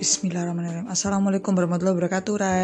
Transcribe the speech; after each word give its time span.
Bismillahirrahmanirrahim. 0.00 0.88
Assalamualaikum 0.88 1.52
warahmatullahi 1.52 1.92
wabarakatuh 1.92 2.34
Re 2.40 2.56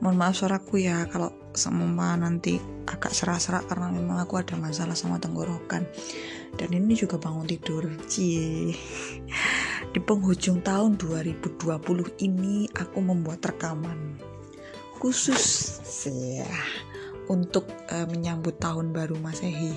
Mohon 0.00 0.16
maaf 0.16 0.40
suaraku 0.40 0.80
ya 0.80 1.04
Kalau 1.04 1.52
semua 1.52 2.16
nanti 2.16 2.56
agak 2.88 3.12
serak-serak 3.12 3.68
Karena 3.68 3.92
memang 3.92 4.24
aku 4.24 4.40
ada 4.40 4.56
masalah 4.56 4.96
sama 4.96 5.20
tenggorokan. 5.20 5.84
Dan 6.56 6.72
ini 6.72 6.96
juga 6.96 7.20
bangun 7.20 7.44
tidur. 7.44 7.92
Cie. 8.08 8.72
Di 9.92 10.00
penghujung 10.00 10.64
tahun 10.64 10.96
2020 10.96 11.60
ini 12.24 12.64
Aku 12.80 13.04
membuat 13.04 13.44
rekaman 13.44 14.16
Khusus 14.96 15.76
ya, 16.08 16.48
Untuk 17.28 17.68
uh, 17.92 18.08
menyambut 18.08 18.56
tahun 18.56 18.96
baru 18.96 19.20
masehi. 19.20 19.76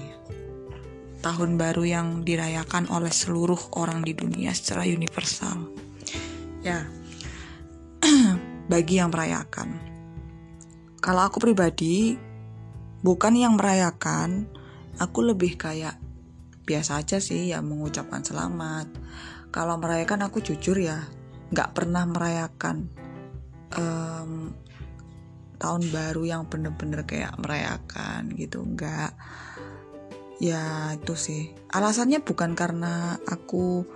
Tahun 1.24 1.56
baru 1.56 1.88
yang 1.88 2.08
dirayakan 2.28 2.92
oleh 2.92 3.08
seluruh 3.08 3.80
orang 3.80 4.04
di 4.04 4.12
dunia 4.12 4.52
secara 4.52 4.84
universal. 4.84 5.83
Ya, 6.64 6.88
bagi 8.72 8.96
yang 8.96 9.12
merayakan. 9.12 9.76
Kalau 11.04 11.28
aku 11.28 11.44
pribadi, 11.44 12.16
bukan 13.04 13.36
yang 13.36 13.60
merayakan, 13.60 14.48
aku 14.96 15.28
lebih 15.28 15.60
kayak 15.60 16.00
biasa 16.64 17.04
aja 17.04 17.20
sih 17.20 17.52
ya 17.52 17.60
mengucapkan 17.60 18.24
selamat. 18.24 18.88
Kalau 19.52 19.76
merayakan 19.76 20.32
aku 20.32 20.40
jujur 20.40 20.80
ya, 20.80 21.04
nggak 21.52 21.76
pernah 21.76 22.08
merayakan 22.08 22.88
um, 23.76 24.56
tahun 25.60 25.84
baru 25.92 26.24
yang 26.24 26.44
bener-bener 26.48 27.04
kayak 27.04 27.36
merayakan 27.44 28.32
gitu, 28.40 28.64
nggak 28.64 29.12
ya 30.40 30.96
itu 30.96 31.16
sih 31.16 31.56
alasannya 31.72 32.20
bukan 32.20 32.52
karena 32.52 33.16
aku 33.24 33.88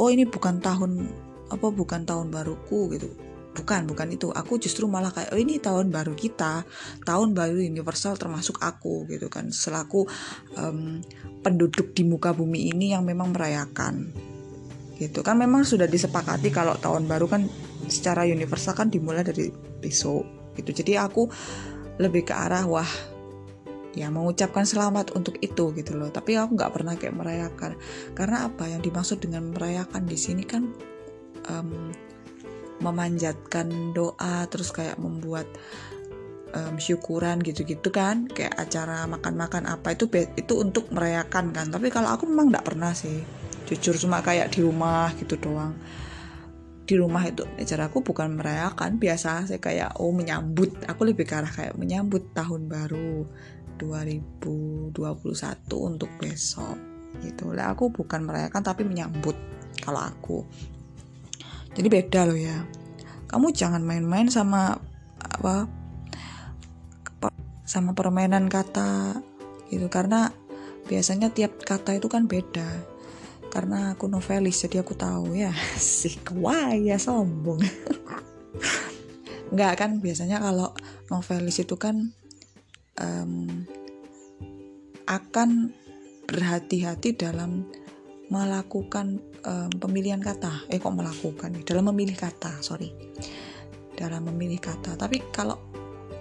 oh 0.00 0.08
ini 0.08 0.24
bukan 0.24 0.62
tahun 0.64 1.12
apa 1.50 1.66
bukan 1.68 2.06
tahun 2.06 2.30
baruku? 2.30 2.94
Gitu. 2.94 3.10
Bukan 3.50 3.90
bukan 3.90 4.08
itu. 4.14 4.30
Aku 4.30 4.62
justru 4.62 4.86
malah 4.86 5.10
kayak 5.10 5.34
oh 5.34 5.40
ini 5.40 5.58
tahun 5.58 5.90
baru 5.90 6.14
kita. 6.14 6.62
Tahun 7.02 7.28
baru 7.34 7.58
universal 7.58 8.14
termasuk 8.14 8.62
aku. 8.62 9.10
Gitu 9.10 9.26
kan. 9.26 9.50
Selaku 9.50 10.06
um, 10.54 11.02
penduduk 11.42 11.90
di 11.92 12.06
muka 12.06 12.30
bumi 12.30 12.70
ini 12.70 12.94
yang 12.94 13.02
memang 13.02 13.34
merayakan. 13.34 14.14
Gitu. 14.94 15.20
Kan 15.26 15.42
memang 15.42 15.66
sudah 15.66 15.90
disepakati 15.90 16.54
kalau 16.54 16.78
tahun 16.78 17.10
baru 17.10 17.26
kan 17.26 17.42
secara 17.90 18.22
universal 18.22 18.78
kan 18.78 18.86
dimulai 18.86 19.26
dari 19.26 19.50
besok. 19.82 20.54
Gitu. 20.54 20.70
Jadi 20.70 20.94
aku 20.94 21.26
lebih 21.98 22.30
ke 22.30 22.32
arah 22.32 22.64
wah 22.64 22.88
ya 23.90 24.06
mengucapkan 24.06 24.62
selamat 24.62 25.18
untuk 25.18 25.42
itu. 25.42 25.74
Gitu 25.74 25.98
loh. 25.98 26.14
Tapi 26.14 26.38
aku 26.38 26.54
nggak 26.54 26.70
pernah 26.70 26.94
kayak 26.94 27.18
merayakan. 27.18 27.74
Karena 28.14 28.46
apa? 28.46 28.70
Yang 28.70 28.94
dimaksud 28.94 29.18
dengan 29.18 29.50
merayakan 29.50 30.06
di 30.06 30.14
sini 30.14 30.46
kan 30.46 30.70
um, 31.48 31.94
memanjatkan 32.80 33.92
doa 33.92 34.48
terus 34.48 34.72
kayak 34.72 34.96
membuat 34.96 35.46
um, 36.56 36.76
syukuran 36.80 37.38
gitu-gitu 37.40 37.88
kan. 37.92 38.26
Kayak 38.26 38.56
acara 38.58 39.06
makan-makan 39.06 39.68
apa 39.68 39.94
itu 39.94 40.08
itu 40.36 40.54
untuk 40.58 40.90
merayakan 40.90 41.54
kan. 41.54 41.70
Tapi 41.70 41.88
kalau 41.92 42.10
aku 42.12 42.26
memang 42.26 42.50
nggak 42.52 42.66
pernah 42.66 42.92
sih. 42.92 43.22
Jujur 43.70 43.94
cuma 43.94 44.18
kayak 44.24 44.50
di 44.50 44.64
rumah 44.64 45.14
gitu 45.14 45.38
doang. 45.38 45.76
Di 46.82 46.98
rumah 46.98 47.22
itu 47.22 47.46
acara 47.54 47.86
aku 47.86 48.02
bukan 48.02 48.34
merayakan 48.34 48.98
biasa 48.98 49.46
saya 49.46 49.60
kayak 49.62 50.02
oh 50.02 50.10
menyambut. 50.10 50.74
Aku 50.90 51.06
lebih 51.06 51.22
ke 51.22 51.38
arah 51.38 51.52
kayak 51.52 51.78
menyambut 51.78 52.34
tahun 52.34 52.66
baru 52.66 53.22
2021 53.78 54.98
untuk 55.78 56.10
besok 56.18 56.76
gitu. 57.22 57.54
Lah 57.54 57.70
aku 57.72 57.94
bukan 57.94 58.26
merayakan 58.26 58.62
tapi 58.66 58.82
menyambut 58.82 59.38
kalau 59.80 60.02
aku 60.02 60.42
jadi 61.80 61.88
beda 61.88 62.28
loh 62.28 62.36
ya. 62.36 62.68
Kamu 63.24 63.56
jangan 63.56 63.80
main-main 63.80 64.28
sama 64.28 64.76
apa 65.16 65.64
sama 67.64 67.96
permainan 67.96 68.52
kata 68.52 69.16
gitu. 69.72 69.88
Karena 69.88 70.28
biasanya 70.84 71.32
tiap 71.32 71.56
kata 71.64 71.96
itu 71.96 72.12
kan 72.12 72.28
beda. 72.28 72.68
Karena 73.48 73.96
aku 73.96 74.12
novelis 74.12 74.60
jadi 74.60 74.84
aku 74.84 74.92
tahu 74.92 75.40
ya. 75.40 75.56
Sih 75.80 76.20
ya 76.84 77.00
sombong. 77.00 77.64
Nggak 79.56 79.72
kan 79.80 79.90
biasanya 80.04 80.36
kalau 80.36 80.76
novelis 81.08 81.64
itu 81.64 81.80
kan 81.80 82.12
um, 83.00 83.64
akan 85.08 85.72
berhati-hati 86.28 87.16
dalam 87.16 87.64
melakukan 88.30 89.18
um, 89.42 89.70
pemilihan 89.74 90.22
kata. 90.22 90.70
Eh 90.70 90.78
kok 90.78 90.94
melakukan 90.94 91.50
dalam 91.66 91.90
memilih 91.90 92.14
kata 92.14 92.62
sorry. 92.62 92.94
Dalam 93.98 94.30
memilih 94.30 94.62
kata. 94.62 94.96
Tapi 94.96 95.20
kalau 95.34 95.58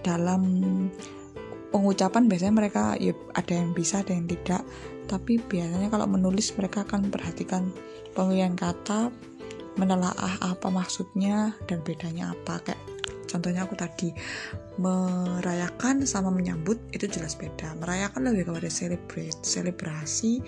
dalam 0.02 0.42
pengucapan 1.70 2.26
biasanya 2.26 2.54
mereka 2.54 2.84
ya 2.98 3.14
ada 3.38 3.54
yang 3.54 3.72
bisa 3.78 4.02
ada 4.02 4.12
yang 4.12 4.26
tidak. 4.26 4.66
Tapi 5.06 5.42
biasanya 5.42 5.90
kalau 5.90 6.10
menulis 6.10 6.54
mereka 6.58 6.86
akan 6.86 7.10
perhatikan 7.14 7.70
pemilihan 8.14 8.58
kata 8.58 9.14
menelaah 9.78 10.42
apa 10.44 10.68
maksudnya 10.74 11.54
dan 11.70 11.86
bedanya 11.86 12.34
apa. 12.34 12.62
Kayak 12.66 12.82
contohnya 13.30 13.70
aku 13.70 13.78
tadi 13.78 14.10
merayakan 14.82 16.10
sama 16.10 16.34
menyambut 16.34 16.82
itu 16.90 17.06
jelas 17.06 17.38
beda. 17.38 17.78
Merayakan 17.78 18.34
lebih 18.34 18.50
kepada 18.50 18.70
celebrate 18.74 19.40
selebrasi 19.46 20.42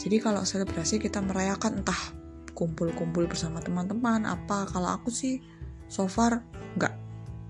jadi 0.00 0.16
kalau 0.22 0.44
selebrasi 0.46 0.96
kita 1.02 1.20
merayakan 1.20 1.84
entah 1.84 2.00
kumpul-kumpul 2.52 3.28
bersama 3.28 3.60
teman-teman 3.60 4.24
apa 4.28 4.68
kalau 4.68 4.88
aku 4.92 5.08
sih 5.08 5.40
so 5.88 6.08
far 6.08 6.44
enggak 6.76 6.94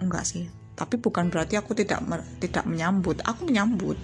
enggak 0.02 0.24
sih. 0.26 0.50
Tapi 0.72 0.98
bukan 0.98 1.30
berarti 1.30 1.54
aku 1.60 1.78
tidak 1.78 2.02
tidak 2.42 2.64
menyambut. 2.66 3.22
Aku 3.22 3.46
menyambut 3.46 3.94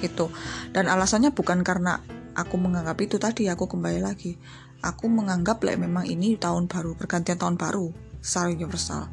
gitu. 0.00 0.32
Dan 0.72 0.88
alasannya 0.88 1.32
bukan 1.34 1.60
karena 1.60 2.00
aku 2.32 2.56
menganggap 2.56 2.96
itu 3.04 3.20
tadi 3.20 3.50
aku 3.52 3.68
kembali 3.68 4.00
lagi. 4.00 4.36
Aku 4.84 5.08
menganggap 5.08 5.64
lah 5.64 5.76
memang 5.80 6.04
ini 6.04 6.36
tahun 6.36 6.68
baru 6.68 6.96
pergantian 6.96 7.40
tahun 7.40 7.56
baru 7.56 7.88
secara 8.20 8.52
universal 8.52 9.08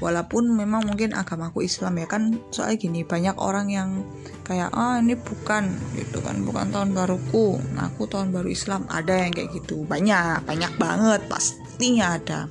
walaupun 0.00 0.56
memang 0.56 0.88
mungkin 0.88 1.12
agamaku 1.12 1.68
Islam 1.68 2.00
ya 2.00 2.08
kan 2.08 2.40
soalnya 2.48 2.80
gini 2.80 3.04
banyak 3.04 3.36
orang 3.36 3.68
yang 3.68 4.02
kayak 4.48 4.72
ah 4.72 4.96
ini 4.98 5.14
bukan 5.14 5.68
gitu 5.94 6.24
kan 6.24 6.40
bukan 6.40 6.72
tahun 6.72 6.96
baruku 6.96 7.60
nah 7.76 7.92
aku 7.92 8.08
tahun 8.08 8.32
baru 8.32 8.48
Islam. 8.48 8.88
Ada 8.88 9.28
yang 9.28 9.32
kayak 9.36 9.50
gitu 9.60 9.84
banyak 9.84 10.48
banyak 10.48 10.72
banget 10.80 11.20
pastinya 11.28 12.16
ada. 12.16 12.48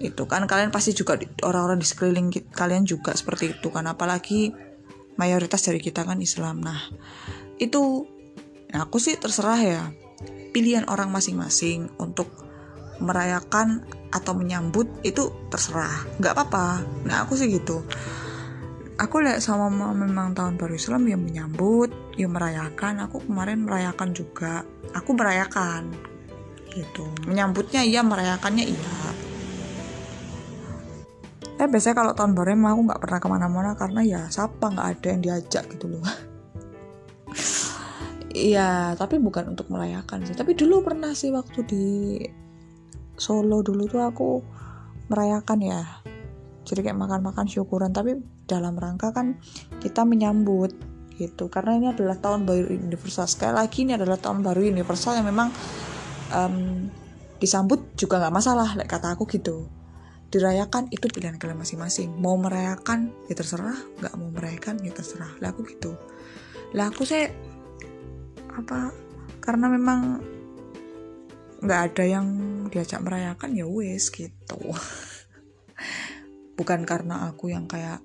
Itu 0.00 0.24
kan 0.24 0.48
kalian 0.48 0.72
pasti 0.72 0.96
juga 0.96 1.20
orang-orang 1.44 1.78
di 1.78 1.86
sekeliling 1.86 2.32
kalian 2.50 2.88
juga 2.88 3.12
seperti 3.12 3.52
itu 3.52 3.68
kan 3.68 3.84
apalagi 3.84 4.56
mayoritas 5.20 5.60
dari 5.68 5.84
kita 5.84 6.08
kan 6.08 6.18
Islam. 6.24 6.64
Nah 6.64 6.80
itu 7.60 8.08
nah 8.72 8.88
aku 8.88 8.96
sih 8.96 9.20
terserah 9.20 9.60
ya 9.60 9.82
pilihan 10.56 10.88
orang 10.88 11.12
masing-masing 11.12 11.92
untuk 12.00 12.47
merayakan 12.98 13.82
atau 14.10 14.32
menyambut 14.34 14.88
itu 15.04 15.30
terserah. 15.52 16.04
Nggak 16.18 16.32
apa-apa. 16.34 16.82
Nah 17.04 17.24
aku 17.24 17.34
sih 17.38 17.48
gitu. 17.50 17.84
Aku 18.98 19.22
lihat 19.22 19.38
sama 19.38 19.70
memang 19.70 20.34
tahun 20.34 20.58
baru 20.58 20.74
Islam 20.74 21.06
yang 21.06 21.22
menyambut 21.22 21.94
yang 22.18 22.34
merayakan. 22.34 23.06
Aku 23.06 23.22
kemarin 23.22 23.62
merayakan 23.62 24.10
juga. 24.10 24.66
Aku 24.96 25.14
merayakan. 25.14 25.94
Gitu. 26.74 27.06
Menyambutnya 27.30 27.86
iya 27.86 28.02
merayakannya 28.02 28.66
iya. 28.66 28.98
Eh 31.58 31.66
biasanya 31.66 31.96
kalau 31.98 32.12
tahun 32.14 32.38
baru 32.38 32.54
emang 32.54 32.70
aku 32.78 32.82
nggak 32.90 33.02
pernah 33.02 33.18
ke 33.18 33.28
mana-mana 33.30 33.70
karena 33.74 34.00
ya 34.06 34.22
siapa 34.30 34.70
nggak 34.70 34.88
ada 34.98 35.06
yang 35.10 35.20
diajak 35.22 35.64
gitu 35.70 35.86
loh. 35.90 36.02
Iya, 38.28 38.94
tapi 38.94 39.18
bukan 39.18 39.56
untuk 39.56 39.66
merayakan 39.72 40.22
sih. 40.22 40.36
Tapi 40.36 40.54
dulu 40.54 40.84
pernah 40.84 41.10
sih 41.10 41.32
waktu 41.34 41.58
di 41.66 41.86
Solo 43.18 43.60
dulu 43.66 43.90
tuh 43.90 44.00
aku 44.06 44.40
merayakan 45.10 45.58
ya. 45.60 45.82
Jadi 46.62 46.86
kayak 46.86 46.96
makan-makan 46.96 47.50
syukuran. 47.50 47.90
Tapi 47.90 48.16
dalam 48.46 48.78
rangka 48.78 49.10
kan 49.10 49.42
kita 49.82 50.06
menyambut 50.06 50.72
gitu. 51.18 51.50
Karena 51.50 51.74
ini 51.74 51.86
adalah 51.90 52.16
tahun 52.16 52.46
baru 52.46 52.70
universal. 52.70 53.26
Sekali 53.26 53.58
lagi 53.58 53.82
ini 53.82 53.98
adalah 53.98 54.16
tahun 54.16 54.46
baru 54.46 54.62
universal 54.62 55.18
yang 55.18 55.26
memang 55.26 55.50
um, 56.30 56.86
disambut 57.42 57.98
juga 57.98 58.22
nggak 58.22 58.34
masalah. 58.34 58.78
Like 58.78 58.88
kata 58.88 59.18
aku 59.18 59.26
gitu. 59.26 59.66
Dirayakan 60.28 60.92
itu 60.94 61.10
pilihan 61.10 61.40
kalian 61.40 61.58
masing-masing. 61.58 62.14
Mau 62.22 62.38
merayakan 62.38 63.10
ya 63.26 63.34
terserah. 63.34 63.76
Nggak 63.98 64.14
mau 64.14 64.30
merayakan 64.30 64.74
ya 64.86 64.94
terserah. 64.94 65.34
Lah 65.42 65.50
aku 65.50 65.66
gitu. 65.66 65.98
Lah 66.76 66.94
aku 66.94 67.02
saya 67.02 67.34
apa 68.54 68.92
karena 69.40 69.70
memang 69.70 70.20
nggak 71.58 71.80
ada 71.92 72.04
yang 72.06 72.26
diajak 72.70 73.02
merayakan 73.02 73.50
ya 73.58 73.66
wes 73.66 74.14
gitu. 74.14 74.60
Bukan 76.54 76.86
karena 76.86 77.30
aku 77.30 77.50
yang 77.50 77.66
kayak 77.66 78.02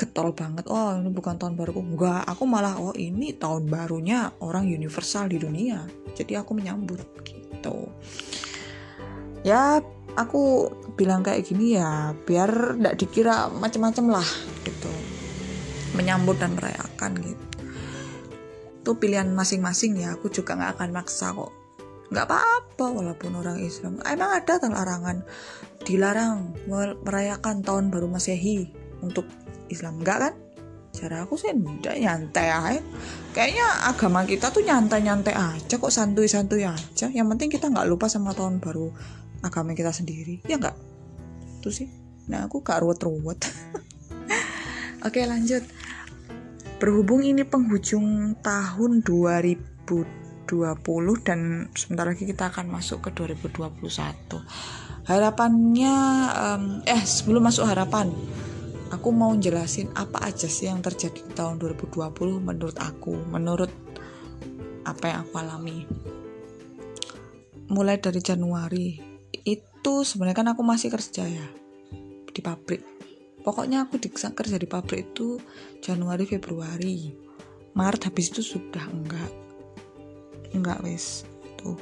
getol 0.00 0.32
banget 0.32 0.64
oh 0.72 0.96
ini 0.96 1.12
bukan 1.12 1.36
tahun 1.36 1.60
baruku. 1.60 1.84
Enggak 1.84 2.24
aku 2.24 2.48
malah 2.48 2.80
oh 2.80 2.96
ini 2.96 3.36
tahun 3.36 3.68
barunya 3.68 4.32
orang 4.40 4.64
universal 4.64 5.28
di 5.28 5.36
dunia. 5.36 5.84
Jadi 6.16 6.40
aku 6.40 6.56
menyambut 6.56 7.04
gitu. 7.24 7.92
Ya 9.44 9.84
aku 10.16 10.72
bilang 10.96 11.20
kayak 11.20 11.44
gini 11.44 11.76
ya 11.76 12.16
biar 12.24 12.80
tidak 12.80 12.96
dikira 12.96 13.52
macam-macam 13.52 14.20
lah 14.20 14.28
gitu. 14.64 14.92
Menyambut 16.00 16.40
dan 16.40 16.56
merayakan 16.56 17.12
gitu. 17.20 17.44
Itu 18.80 18.96
pilihan 18.96 19.28
masing-masing 19.36 20.00
ya. 20.00 20.16
Aku 20.16 20.32
juga 20.32 20.56
nggak 20.56 20.80
akan 20.80 20.90
maksa 20.96 21.36
kok 21.36 21.59
nggak 22.10 22.26
apa-apa 22.26 22.86
walaupun 22.90 23.38
orang 23.38 23.62
Islam. 23.62 24.02
Emang 24.02 24.30
ada 24.34 24.58
larangan 24.66 25.22
dilarang 25.86 26.54
merayakan 27.06 27.62
tahun 27.62 27.94
baru 27.94 28.10
masehi 28.10 28.70
untuk 29.00 29.26
Islam? 29.70 30.02
Enggak 30.02 30.18
kan? 30.28 30.34
Cara 30.90 31.22
aku 31.22 31.38
sih 31.38 31.54
enggak 31.54 32.02
nyantai 32.02 32.50
aja 32.50 32.82
kayaknya 33.30 33.66
agama 33.86 34.26
kita 34.26 34.50
tuh 34.50 34.66
nyantai-nyantai 34.66 35.38
aja 35.38 35.74
kok 35.78 35.94
santuy-santuy 35.94 36.66
aja. 36.66 37.06
Yang 37.06 37.26
penting 37.30 37.48
kita 37.54 37.70
nggak 37.70 37.86
lupa 37.86 38.10
sama 38.10 38.34
tahun 38.34 38.58
baru 38.58 38.90
agama 39.46 39.72
kita 39.78 39.94
sendiri. 39.94 40.42
Ya 40.50 40.58
enggak 40.58 40.74
tuh 41.62 41.70
sih. 41.70 41.86
Nah 42.26 42.46
aku 42.46 42.62
gak 42.62 42.82
ruwet-ruwet. 42.82 43.38
Oke 45.06 45.24
lanjut. 45.26 45.62
Berhubung 46.80 47.20
ini 47.26 47.44
penghujung 47.44 48.38
tahun 48.40 49.04
2020 50.50 51.26
dan 51.26 51.70
sebentar 51.78 52.10
lagi 52.10 52.26
kita 52.26 52.50
akan 52.50 52.66
masuk 52.74 53.06
ke 53.06 53.14
2021 53.14 53.70
harapannya 55.06 55.96
um, 56.34 56.64
eh 56.82 57.02
sebelum 57.06 57.46
masuk 57.46 57.70
harapan 57.70 58.10
aku 58.90 59.14
mau 59.14 59.32
jelasin 59.38 59.88
apa 59.94 60.26
aja 60.26 60.50
sih 60.50 60.66
yang 60.66 60.82
terjadi 60.82 61.22
di 61.22 61.32
tahun 61.32 61.62
2020 61.62 62.10
menurut 62.42 62.76
aku, 62.76 63.14
menurut 63.30 63.70
apa 64.84 65.04
yang 65.06 65.18
aku 65.24 65.34
alami. 65.38 65.86
Mulai 67.70 68.02
dari 68.02 68.18
Januari 68.18 68.98
itu 69.46 69.94
sebenarnya 70.02 70.42
kan 70.42 70.48
aku 70.52 70.62
masih 70.66 70.90
kerja 70.90 71.22
ya 71.24 71.46
di 72.26 72.40
pabrik. 72.42 72.82
Pokoknya 73.40 73.88
aku 73.88 73.96
kerja 73.96 74.56
di 74.60 74.68
pabrik 74.68 75.14
itu 75.14 75.40
Januari, 75.80 76.26
Februari. 76.28 77.14
Maret 77.70 78.10
habis 78.10 78.34
itu 78.34 78.42
sudah 78.42 78.82
enggak. 78.90 79.39
Enggak 80.54 80.82
wes 80.82 81.24
tuh. 81.60 81.76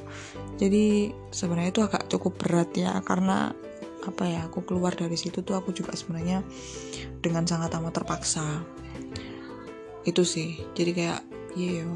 Jadi 0.59 1.15
sebenarnya 1.31 1.71
itu 1.71 1.81
agak 1.81 2.11
cukup 2.11 2.35
berat 2.35 2.69
ya 2.75 2.99
karena 3.01 3.55
apa 3.99 4.23
ya 4.27 4.47
aku 4.47 4.63
keluar 4.63 4.95
dari 4.95 5.15
situ 5.19 5.43
tuh 5.43 5.59
aku 5.59 5.75
juga 5.75 5.95
sebenarnya 5.95 6.43
dengan 7.23 7.47
sangat 7.47 7.71
amat 7.79 8.03
terpaksa. 8.03 8.43
Itu 10.03 10.27
sih. 10.27 10.59
Jadi 10.75 10.91
kayak 10.91 11.21
iya 11.55 11.83
yeah, 11.83 11.91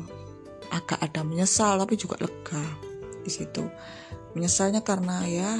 agak 0.74 1.00
ada 1.04 1.22
menyesal 1.22 1.78
tapi 1.78 2.00
juga 2.00 2.20
lega 2.24 2.64
di 3.24 3.32
situ. 3.32 3.68
Menyesalnya 4.34 4.82
karena 4.82 5.24
ya 5.28 5.52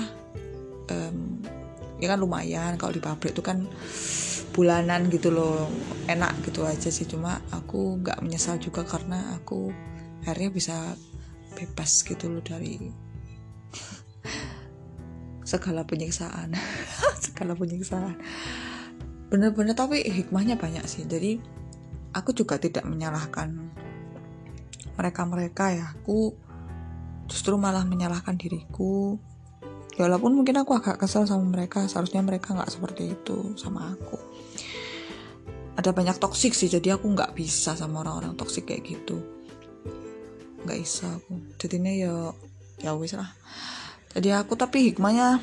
um, 0.90 1.40
ya 2.02 2.08
kan 2.12 2.20
lumayan 2.20 2.76
kalau 2.76 2.92
di 2.92 3.04
pabrik 3.04 3.38
itu 3.38 3.44
kan 3.46 3.64
bulanan 4.54 5.10
gitu 5.10 5.34
loh 5.34 5.70
enak 6.10 6.44
gitu 6.48 6.66
aja 6.68 6.90
sih. 6.90 7.08
Cuma 7.08 7.40
aku 7.52 8.02
nggak 8.02 8.20
menyesal 8.24 8.60
juga 8.60 8.84
karena 8.84 9.38
aku 9.40 9.93
akhirnya 10.24 10.50
bisa 10.56 10.96
bebas 11.54 12.02
gitu 12.08 12.32
loh 12.32 12.40
dari 12.40 12.80
segala 15.44 15.84
penyiksaan. 15.84 16.56
Segala 17.24 17.54
penyiksaan. 17.54 18.16
Bener-bener 19.30 19.76
tapi 19.76 20.02
hikmahnya 20.02 20.56
banyak 20.58 20.84
sih. 20.88 21.04
Jadi 21.06 21.40
aku 22.16 22.32
juga 22.34 22.58
tidak 22.58 22.88
menyalahkan 22.88 23.54
mereka-mereka 24.96 25.66
ya. 25.76 25.86
Aku 26.00 26.34
justru 27.28 27.60
malah 27.60 27.84
menyalahkan 27.84 28.40
diriku. 28.40 29.20
Ya 29.94 30.10
walaupun 30.10 30.34
mungkin 30.34 30.58
aku 30.58 30.74
agak 30.74 30.98
kesel 31.06 31.30
sama 31.30 31.46
mereka 31.46 31.86
seharusnya 31.86 32.26
mereka 32.26 32.58
nggak 32.58 32.72
seperti 32.74 33.14
itu 33.14 33.54
sama 33.60 33.94
aku. 33.94 34.18
Ada 35.78 35.94
banyak 35.94 36.18
toksik 36.18 36.54
sih 36.58 36.70
jadi 36.70 36.98
aku 36.98 37.14
nggak 37.14 37.38
bisa 37.38 37.78
sama 37.78 38.02
orang-orang 38.02 38.34
toksik 38.38 38.70
kayak 38.70 38.90
gitu 38.90 39.33
nggak 40.64 40.80
bisa 40.80 41.08
aku. 41.20 41.40
Jadinya 41.60 41.94
ya 41.94 42.14
ya 42.84 42.92
wis 42.96 43.16
lah. 43.16 43.32
Jadi 44.14 44.30
aku 44.36 44.54
tapi 44.54 44.92
hikmahnya 44.92 45.42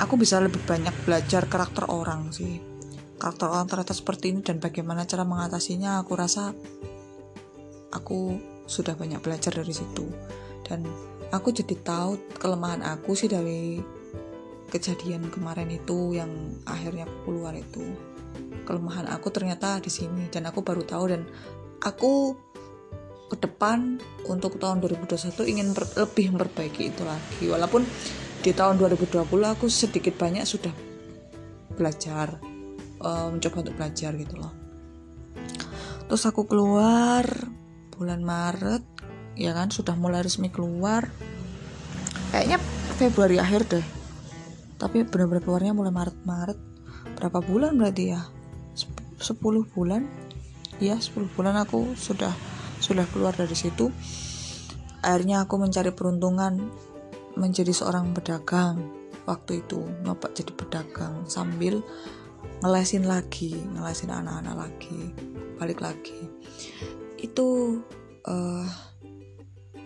aku 0.00 0.14
bisa 0.16 0.40
lebih 0.40 0.62
banyak 0.64 0.94
belajar 1.04 1.46
karakter 1.46 1.86
orang 1.90 2.32
sih. 2.32 2.58
Karakter 3.18 3.46
orang 3.52 3.70
ternyata 3.70 3.94
seperti 3.94 4.34
ini 4.34 4.40
dan 4.42 4.58
bagaimana 4.58 5.06
cara 5.06 5.22
mengatasinya 5.22 6.02
aku 6.02 6.12
rasa 6.18 6.50
aku 7.92 8.34
sudah 8.66 8.96
banyak 8.96 9.20
belajar 9.20 9.52
dari 9.52 9.70
situ. 9.70 10.08
Dan 10.66 10.88
aku 11.30 11.52
jadi 11.52 11.76
tahu 11.78 12.38
kelemahan 12.40 12.82
aku 12.82 13.12
sih 13.12 13.28
dari 13.28 13.78
kejadian 14.72 15.28
kemarin 15.28 15.68
itu 15.68 16.16
yang 16.16 16.32
akhirnya 16.64 17.04
aku 17.04 17.30
keluar 17.30 17.52
itu. 17.52 17.84
Kelemahan 18.64 19.06
aku 19.12 19.28
ternyata 19.28 19.78
di 19.84 19.92
sini 19.92 20.32
dan 20.32 20.48
aku 20.48 20.64
baru 20.64 20.80
tahu 20.80 21.04
dan 21.12 21.28
aku 21.84 22.32
ke 23.32 23.48
depan 23.48 23.96
untuk 24.28 24.60
tahun 24.60 24.84
2021 24.84 25.32
ingin 25.48 25.72
per, 25.72 25.88
lebih 25.96 26.36
memperbaiki 26.36 26.92
itu 26.92 27.00
lagi. 27.00 27.48
Walaupun 27.48 27.80
di 28.44 28.52
tahun 28.52 28.76
2020 28.76 29.24
aku 29.24 29.72
sedikit 29.72 30.20
banyak 30.20 30.44
sudah 30.44 30.74
belajar 31.72 32.36
uh, 33.00 33.32
mencoba 33.32 33.64
untuk 33.64 33.76
belajar 33.80 34.12
gitu 34.20 34.36
loh. 34.36 34.52
Terus 36.12 36.28
aku 36.28 36.44
keluar 36.44 37.24
bulan 37.96 38.20
Maret 38.20 38.84
ya 39.32 39.56
kan 39.56 39.72
sudah 39.72 39.96
mulai 39.96 40.20
resmi 40.20 40.52
keluar. 40.52 41.08
Kayaknya 42.36 42.60
Februari 43.00 43.40
akhir 43.40 43.64
deh. 43.72 43.86
Tapi 44.76 45.08
benar-benar 45.08 45.40
keluarnya 45.40 45.72
mulai 45.72 45.88
Maret 45.88 46.18
Maret. 46.28 46.58
Berapa 47.16 47.40
bulan 47.40 47.80
berarti 47.80 48.12
ya? 48.12 48.20
10 48.76 49.40
bulan? 49.72 50.04
Ya 50.82 51.00
10 51.00 51.32
bulan 51.32 51.56
aku 51.56 51.96
sudah 51.96 52.34
sudah 52.82 53.06
keluar 53.14 53.32
dari 53.32 53.54
situ 53.54 53.88
akhirnya 55.02 55.44
aku 55.44 55.58
mencari 55.58 55.90
peruntungan 55.90 56.70
menjadi 57.34 57.74
seorang 57.74 58.14
pedagang. 58.14 58.78
Waktu 59.22 59.62
itu 59.62 59.86
nyoba 60.02 60.34
jadi 60.34 60.50
pedagang 60.50 61.26
sambil 61.30 61.78
ngelesin 62.62 63.06
lagi 63.06 63.54
ngelesin 63.54 64.10
anak-anak 64.10 64.66
lagi 64.66 65.14
balik 65.58 65.78
lagi. 65.78 66.26
Itu 67.18 67.78
uh, 68.26 68.66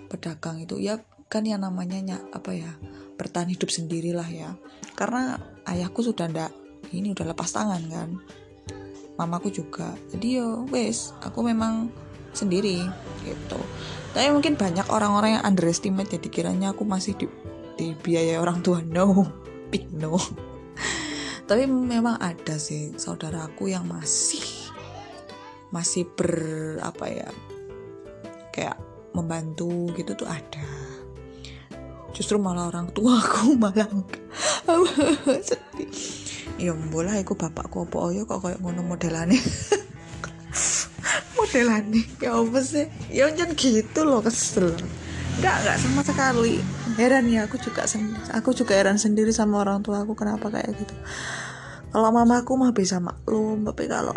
pedagang 0.09 0.65
itu 0.65 0.81
ya 0.81 1.01
kan 1.29 1.45
yang 1.45 1.67
namanya 1.67 2.17
apa 2.33 2.57
ya 2.57 2.73
bertahan 3.21 3.53
hidup 3.53 3.69
sendirilah 3.69 4.29
ya. 4.29 4.57
Karena 4.97 5.37
ayahku 5.69 6.01
sudah 6.01 6.33
ndak 6.33 6.53
ini 6.97 7.13
udah 7.13 7.29
lepas 7.37 7.53
tangan 7.53 7.83
kan 7.93 8.09
mamaku 9.21 9.53
juga. 9.53 9.93
Jadi 10.13 10.41
yo 10.41 10.65
wes 10.73 11.13
aku 11.21 11.45
memang 11.45 11.93
sendiri 12.37 12.85
gitu. 13.25 13.61
Tapi 14.13 14.33
mungkin 14.33 14.57
banyak 14.57 14.89
orang-orang 14.93 15.41
yang 15.41 15.45
underestimate 15.45 16.13
jadi 16.13 16.29
kiranya 16.29 16.69
aku 16.77 16.85
masih 16.85 17.17
di, 17.17 17.27
di 17.77 17.93
biaya 17.97 18.41
orang 18.41 18.61
tua. 18.61 18.85
No 18.85 19.25
big 19.73 19.89
no. 19.93 20.21
Tapi 21.49 21.65
memang 21.65 22.21
ada 22.21 22.57
sih 22.61 22.93
saudaraku 22.97 23.73
yang 23.73 23.89
masih 23.89 24.45
masih 25.75 26.07
ber 26.15 26.33
apa 26.81 27.05
ya 27.11 27.29
kayak 28.55 28.79
membantu 29.13 29.93
gitu 29.97 30.13
tuh 30.17 30.29
ada. 30.29 30.69
Justru 32.17 32.41
malah 32.41 32.73
orang 32.73 32.89
tua 32.97 33.21
aku 33.21 33.57
malah 33.61 33.89
sedih. 35.45 35.93
Ya 36.57 36.73
bola 36.73 37.21
aku 37.21 37.37
bapakku 37.37 37.85
apa? 37.85 38.17
Ya 38.17 38.25
kok 38.25 38.41
kayak 38.41 38.65
ngono 38.65 38.81
modelannya 38.81 39.41
modelan 41.57 41.89
nih 41.89 42.05
ya 42.21 42.37
apa 42.37 42.61
sih? 42.61 42.85
Ya 43.09 43.33
jangan 43.33 43.57
gitu 43.57 44.01
loh 44.05 44.21
kesel. 44.21 44.77
Nggak 45.41 45.57
nggak 45.65 45.77
sama 45.81 46.05
sekali. 46.05 46.61
Heran 47.01 47.33
ya 47.33 47.49
aku 47.49 47.57
juga 47.57 47.89
aku 48.37 48.53
juga 48.53 48.77
heran 48.77 49.01
sendiri 49.01 49.33
sama 49.33 49.65
orang 49.65 49.81
tua 49.81 50.05
aku 50.05 50.13
kenapa 50.13 50.53
kayak 50.53 50.77
gitu. 50.77 50.93
Kalau 51.97 52.13
mamaku 52.13 52.61
mah 52.61 52.77
bisa 52.77 53.01
maklum 53.01 53.65
tapi 53.65 53.89
kalau 53.89 54.13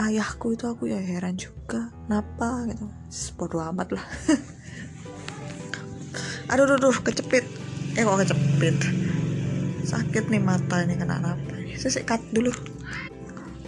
ayahku 0.00 0.56
itu 0.56 0.64
aku 0.64 0.88
ya 0.88 0.96
heran 0.96 1.36
juga. 1.36 1.92
Kenapa 2.08 2.64
gitu? 2.64 2.88
Bodo 3.36 3.60
amat 3.60 3.92
lah. 3.92 4.06
Aduh 6.56 6.64
aduh, 6.64 6.88
aduh 6.88 6.96
kecepit 7.00 7.44
eh 7.96 8.04
kok 8.04 8.24
kecepit 8.24 8.76
sakit 9.88 10.28
nih 10.28 10.40
mata 10.40 10.84
ini 10.84 11.00
kena 11.00 11.16
apa 11.20 11.56
saya 11.80 12.04
dulu 12.28 12.52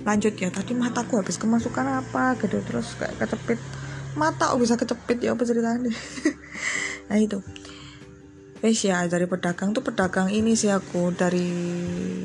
lanjut 0.04 0.36
ya. 0.36 0.52
Tadi 0.52 0.72
mataku 0.76 1.18
habis 1.18 1.40
kemasukan 1.40 2.04
apa 2.04 2.36
gitu 2.38 2.60
terus 2.62 2.94
kayak 3.00 3.16
kecepit. 3.18 3.58
Mata 4.14 4.54
oh 4.54 4.60
bisa 4.62 4.78
kecepit 4.78 5.18
ya 5.18 5.34
apa 5.34 5.42
ceritanya? 5.42 5.90
Nah 7.04 7.20
itu. 7.20 7.36
Wes 8.64 8.80
ya 8.80 9.04
dari 9.04 9.28
pedagang 9.28 9.76
tuh 9.76 9.84
pedagang 9.84 10.32
ini 10.32 10.56
sih 10.56 10.72
aku 10.72 11.12
dari 11.12 11.52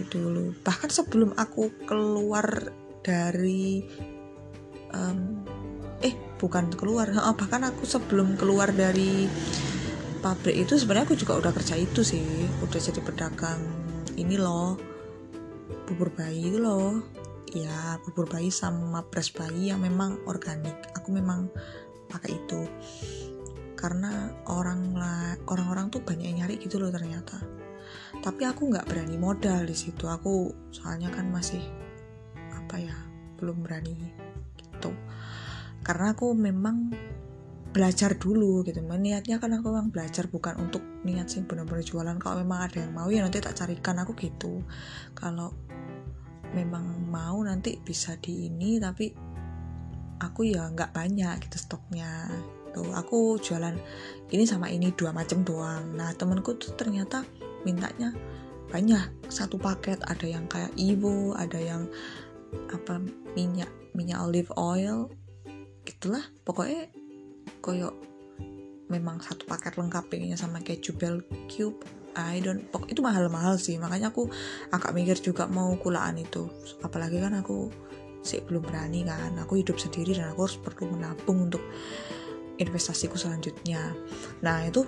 dulu. 0.07 0.55
Bahkan 0.63 0.87
sebelum 0.87 1.35
aku 1.35 1.83
keluar 1.83 2.71
dari 3.03 3.83
um, 4.95 5.43
eh 5.99 6.15
bukan 6.39 6.71
keluar 6.79 7.11
bahkan 7.35 7.67
aku 7.67 7.83
sebelum 7.83 8.39
keluar 8.39 8.71
dari 8.71 9.27
pabrik 10.23 10.63
itu 10.63 10.79
sebenarnya 10.79 11.11
aku 11.11 11.19
juga 11.19 11.35
udah 11.43 11.51
kerja 11.51 11.75
itu 11.75 12.07
sih. 12.07 12.23
Udah 12.63 12.79
jadi 12.79 13.03
pedagang 13.03 13.59
ini 14.15 14.39
loh 14.39 14.79
bubur 15.89 16.13
bayi 16.15 16.55
loh 16.55 17.18
ya 17.53 17.97
bubur 18.05 18.29
bayi 18.29 18.53
sama 18.53 19.01
pres 19.07 19.33
bayi 19.33 19.73
yang 19.73 19.81
memang 19.81 20.21
organik. 20.25 20.75
Aku 20.97 21.13
memang 21.13 21.49
pakai 22.09 22.37
itu. 22.37 22.65
Karena 23.79 24.33
orang 24.51 24.91
orang-orang 25.47 25.87
tuh 25.87 26.03
banyak 26.03 26.25
yang 26.29 26.37
nyari 26.43 26.59
gitu 26.59 26.81
loh 26.81 26.91
ternyata. 26.91 27.39
Tapi 28.19 28.43
aku 28.43 28.69
nggak 28.69 28.89
berani 28.89 29.15
modal 29.15 29.63
di 29.63 29.75
situ. 29.77 30.05
Aku 30.09 30.51
soalnya 30.73 31.07
kan 31.09 31.31
masih 31.31 31.63
apa 32.51 32.75
ya 32.75 32.97
belum 33.39 33.63
berani 33.63 33.95
gitu. 34.59 34.91
Karena 35.79 36.11
aku 36.11 36.35
memang 36.35 36.91
belajar 37.69 38.17
dulu 38.17 38.65
gitu. 38.65 38.81
Niatnya 38.81 39.37
kan 39.37 39.53
aku 39.55 39.69
memang 39.71 39.93
belajar 39.93 40.25
bukan 40.27 40.57
untuk 40.57 40.81
niat 41.05 41.29
sih 41.31 41.45
benar-benar 41.45 41.85
jualan. 41.85 42.17
Kalau 42.17 42.41
memang 42.41 42.65
ada 42.65 42.83
yang 42.83 42.91
mau 42.91 43.07
ya 43.07 43.23
nanti 43.23 43.39
tak 43.39 43.55
carikan. 43.55 44.01
Aku 44.01 44.17
gitu. 44.17 44.65
Kalau 45.15 45.53
memang 46.53 47.05
mau 47.09 47.37
nanti 47.45 47.77
bisa 47.77 48.17
di 48.17 48.49
ini 48.49 48.81
tapi 48.81 49.11
aku 50.19 50.41
ya 50.49 50.69
nggak 50.69 50.93
banyak 50.93 51.35
gitu 51.47 51.57
stoknya. 51.57 52.27
Tuh 52.69 52.93
aku 52.93 53.41
jualan 53.41 53.73
ini 54.29 54.43
sama 54.45 54.69
ini 54.69 54.93
dua 54.93 55.09
macam 55.15 55.41
doang. 55.41 55.95
Nah 55.95 56.13
temenku 56.13 56.57
tuh 56.57 56.75
ternyata 56.77 57.25
mintanya 57.65 58.13
banyak. 58.69 59.29
Satu 59.29 59.57
paket 59.57 60.01
ada 60.05 60.25
yang 60.25 60.45
kayak 60.45 60.73
Evo 60.77 61.33
ada 61.33 61.57
yang 61.57 61.89
apa 62.69 63.01
minyak 63.33 63.69
minyak 63.97 64.21
olive 64.21 64.53
oil 64.57 65.09
gitulah. 65.85 66.21
Pokoknya 66.45 66.89
koyo 67.65 67.93
memang 68.89 69.21
satu 69.21 69.45
paket 69.45 69.77
lengkap 69.77 70.09
pengennya 70.09 70.37
sama 70.37 70.61
keju 70.65 70.97
bell 70.97 71.21
cube 71.45 71.98
I 72.15 72.41
don't 72.41 72.65
pok 72.69 72.89
itu 72.89 73.03
mahal-mahal 73.03 73.59
sih. 73.61 73.77
Makanya 73.77 74.09
aku 74.13 74.29
agak 74.73 74.91
mikir 74.95 75.17
juga 75.19 75.45
mau 75.45 75.73
kulaan 75.77 76.17
itu. 76.17 76.49
Apalagi 76.81 77.21
kan 77.21 77.37
aku 77.37 77.69
sih 78.23 78.41
belum 78.45 78.65
berani 78.65 79.05
kan. 79.05 79.35
Aku 79.43 79.59
hidup 79.59 79.77
sendiri 79.77 80.17
dan 80.17 80.33
aku 80.33 80.49
harus 80.49 80.57
perlu 80.57 80.93
menabung 80.93 81.51
untuk 81.51 81.61
investasiku 82.59 83.15
selanjutnya. 83.15 83.93
Nah 84.41 84.65
itu 84.65 84.83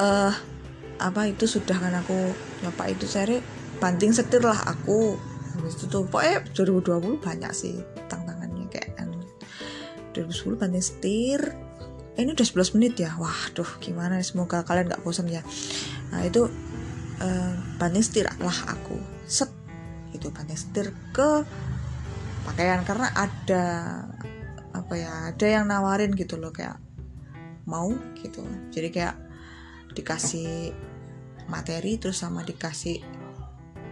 uh, 0.00 0.32
apa 0.98 1.20
itu 1.28 1.44
sudah 1.44 1.76
kan 1.76 1.94
aku 1.98 2.16
nyoba 2.64 2.84
itu 2.90 3.04
seri. 3.04 3.38
Banting 3.82 4.14
setir 4.14 4.40
lah 4.40 4.58
aku. 4.64 5.18
Habis 5.54 5.78
itu 5.78 5.86
tuh 5.86 6.06
pokoknya 6.10 6.42
2020 6.54 7.22
banyak 7.22 7.52
sih 7.54 7.78
tantangannya 8.10 8.66
kayak 8.70 8.94
2010 10.14 10.60
banting 10.62 10.80
setir. 10.80 11.40
Eh, 12.14 12.22
ini 12.22 12.30
udah 12.30 12.46
11 12.46 12.78
menit 12.78 12.94
ya? 13.02 13.10
Wah 13.18 13.50
tuh 13.50 13.66
gimana 13.82 14.22
semoga 14.22 14.62
kalian 14.62 14.86
gak 14.86 15.02
bosan 15.02 15.26
ya 15.26 15.42
nah 16.14 16.22
itu 16.22 16.46
uh, 17.18 17.54
banting 17.74 18.06
setir 18.06 18.30
lah 18.38 18.58
aku. 18.70 18.94
Set 19.26 19.50
itu 20.14 20.30
banting 20.30 20.54
setir 20.54 20.94
ke 21.10 21.42
pakaian. 22.46 22.86
Karena 22.86 23.10
ada 23.10 23.64
apa 24.70 24.94
ya 24.94 25.34
ada 25.34 25.46
yang 25.46 25.66
nawarin 25.66 26.14
gitu 26.14 26.38
loh 26.38 26.54
kayak 26.54 26.78
mau 27.66 27.90
gitu. 28.22 28.46
Jadi 28.70 28.88
kayak 28.94 29.16
dikasih 29.98 30.70
materi 31.50 31.98
terus 31.98 32.22
sama 32.22 32.46
dikasih 32.46 33.02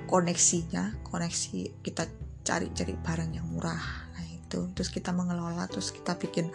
koneksinya 0.07 1.03
koneksi 1.07 1.83
kita 1.83 2.05
cari-cari 2.43 2.95
barang 2.99 3.31
yang 3.33 3.47
murah 3.49 4.12
nah 4.53 4.69
itu 4.69 4.69
terus 4.77 4.93
kita 4.93 5.17
mengelola 5.17 5.65
terus 5.65 5.97
kita 5.97 6.13
bikin 6.21 6.53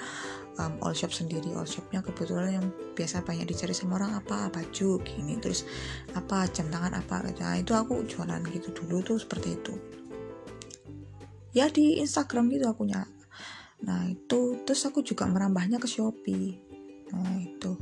um, 0.61 0.77
all 0.85 0.93
shop 0.93 1.09
sendiri. 1.09 1.49
All 1.57 1.65
shopnya 1.65 2.05
kebetulan 2.05 2.61
yang 2.61 2.65
biasa 2.93 3.25
banyak 3.25 3.49
dicari 3.49 3.73
sama 3.73 3.97
orang 3.97 4.21
apa 4.21 4.53
baju 4.53 5.01
gini 5.01 5.41
terus 5.41 5.65
apa 6.13 6.45
jam 6.53 6.69
tangan 6.69 6.93
apa 6.93 7.25
nah 7.41 7.57
itu 7.57 7.73
aku 7.73 8.05
jualan 8.05 8.41
gitu 8.53 8.69
dulu 8.69 9.01
tuh 9.01 9.17
seperti 9.17 9.57
itu. 9.57 9.73
Ya 11.57 11.73
di 11.73 11.97
Instagram 11.97 12.53
gitu 12.53 12.69
aku 12.69 12.85
punya 12.85 13.09
nah 13.77 14.05
itu 14.09 14.61
terus 14.65 14.85
aku 14.85 15.01
juga 15.01 15.25
merambahnya 15.25 15.81
ke 15.81 15.89
Shopee. 15.89 16.61
Nah 17.13 17.41
itu. 17.41 17.73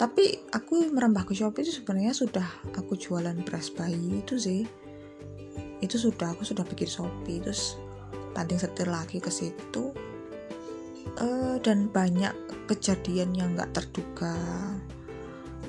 Tapi 0.00 0.48
aku 0.48 0.88
merambah 0.88 1.28
ke 1.28 1.36
Shopee 1.36 1.68
itu 1.68 1.84
sebenarnya 1.84 2.16
sudah 2.16 2.48
aku 2.72 2.96
jualan 2.96 3.36
beras 3.44 3.68
bayi 3.68 4.24
itu 4.24 4.40
sih. 4.40 4.64
Itu 5.84 6.00
sudah 6.00 6.32
aku 6.32 6.44
sudah 6.44 6.64
bikin 6.64 6.88
Shopee 6.88 7.40
terus 7.44 7.76
banting 8.32 8.60
setir 8.60 8.88
lagi 8.88 9.20
ke 9.20 9.30
situ. 9.32 9.92
Uh, 11.20 11.60
dan 11.60 11.92
banyak 11.92 12.32
kejadian 12.66 13.36
yang 13.36 13.52
nggak 13.52 13.72
terduga. 13.76 14.34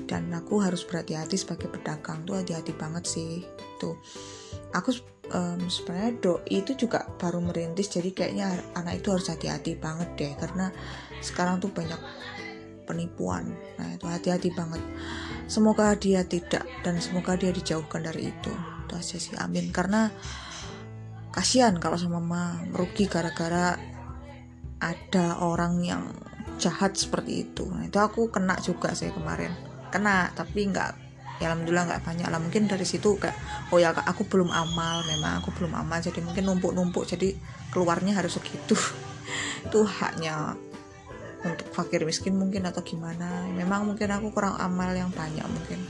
Dan 0.04 0.32
aku 0.36 0.60
harus 0.60 0.84
berhati-hati 0.84 1.36
sebagai 1.40 1.72
pedagang 1.72 2.24
tuh 2.28 2.40
hati-hati 2.40 2.72
banget 2.76 3.04
sih. 3.08 3.44
Tuh 3.80 3.96
aku 4.72 4.92
um, 5.32 5.60
sebenarnya 5.70 6.12
doi 6.20 6.60
itu 6.60 6.76
juga 6.76 7.08
baru 7.16 7.40
merintis 7.40 7.88
jadi 7.88 8.10
kayaknya 8.12 8.52
anak 8.76 9.00
itu 9.00 9.08
harus 9.14 9.30
hati-hati 9.32 9.78
banget 9.78 10.08
deh 10.18 10.32
karena 10.36 10.68
sekarang 11.24 11.62
tuh 11.62 11.72
banyak 11.72 11.96
penipuan. 12.84 13.48
Nah 13.80 13.96
itu 13.96 14.04
hati-hati 14.04 14.52
banget. 14.52 14.82
Semoga 15.48 15.96
dia 15.96 16.24
tidak 16.24 16.64
dan 16.84 17.00
semoga 17.00 17.36
dia 17.36 17.52
dijauhkan 17.52 18.04
dari 18.04 18.28
itu. 18.28 18.52
Itu 18.84 18.92
aja 18.96 19.16
sih 19.16 19.34
amin. 19.40 19.72
Karena 19.72 20.12
kasihan 21.34 21.74
kalau 21.82 21.98
sama 21.98 22.22
mama 22.22 22.62
merugi 22.70 23.10
gara-gara 23.10 23.74
ada 24.78 25.26
orang 25.42 25.82
yang 25.82 26.02
jahat 26.62 26.94
seperti 26.94 27.50
itu. 27.50 27.66
Nah 27.66 27.90
itu 27.90 27.98
aku 27.98 28.30
kena 28.30 28.54
juga 28.62 28.94
sih 28.94 29.10
kemarin. 29.10 29.50
Kena 29.90 30.30
tapi 30.30 30.70
nggak 30.70 30.90
ya 31.42 31.50
alhamdulillah 31.50 31.90
nggak 31.90 32.02
banyak 32.06 32.28
lah. 32.30 32.38
Mungkin 32.38 32.70
dari 32.70 32.86
situ 32.86 33.18
kayak 33.18 33.34
oh 33.74 33.82
ya 33.82 33.90
aku 33.90 34.30
belum 34.30 34.54
amal 34.54 35.02
memang 35.10 35.42
aku 35.42 35.50
belum 35.58 35.74
amal. 35.74 35.98
Jadi 35.98 36.22
mungkin 36.22 36.46
numpuk-numpuk 36.46 37.02
jadi 37.10 37.34
keluarnya 37.74 38.14
harus 38.14 38.38
segitu. 38.38 38.78
Itu 39.66 39.82
haknya 39.82 40.54
untuk 41.42 41.66
fakir 41.74 42.06
miskin 42.06 42.38
mungkin 42.38 42.62
atau 42.70 42.86
gimana. 42.86 43.50
Memang 43.50 43.90
mungkin 43.90 44.06
aku 44.14 44.30
kurang 44.30 44.54
amal 44.54 44.94
yang 44.94 45.10
banyak 45.10 45.44
mungkin 45.50 45.82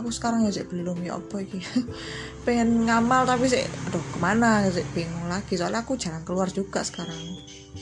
aku 0.00 0.10
sekarang 0.10 0.48
ya 0.48 0.52
belum 0.64 1.04
ya 1.04 1.20
apa 1.20 1.44
iki? 1.44 1.60
Pengen 2.48 2.88
ngamal 2.88 3.28
tapi 3.28 3.46
sih 3.46 3.60
aduh 3.60 4.00
ke 4.00 4.18
mana 4.18 4.64
sih 4.72 4.84
bingung 4.96 5.28
lagi. 5.28 5.60
Soalnya 5.60 5.84
aku 5.84 6.00
jarang 6.00 6.24
keluar 6.24 6.48
juga 6.48 6.80
sekarang. 6.80 7.16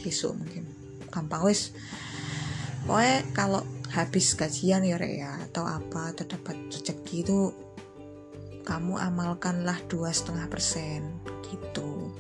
Besok 0.02 0.34
mungkin. 0.34 0.66
Gampang 1.08 1.46
wis. 1.46 1.72
Pokoknya 2.84 3.22
kalau 3.32 3.62
habis 3.94 4.36
gajian 4.36 4.84
ya 4.84 5.00
Rek 5.00 5.14
ya 5.16 5.32
atau 5.48 5.64
apa 5.64 6.12
atau 6.12 6.24
dapat 6.28 6.56
rezeki 6.68 7.16
itu 7.24 7.38
kamu 8.66 9.00
amalkanlah 9.00 9.80
dua 9.88 10.12
setengah 10.12 10.50
persen 10.50 11.22
gitu. 11.48 12.12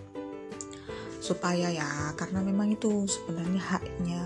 Supaya 1.20 1.68
ya 1.68 2.14
karena 2.16 2.40
memang 2.40 2.72
itu 2.72 3.04
sebenarnya 3.04 3.60
haknya 3.60 4.24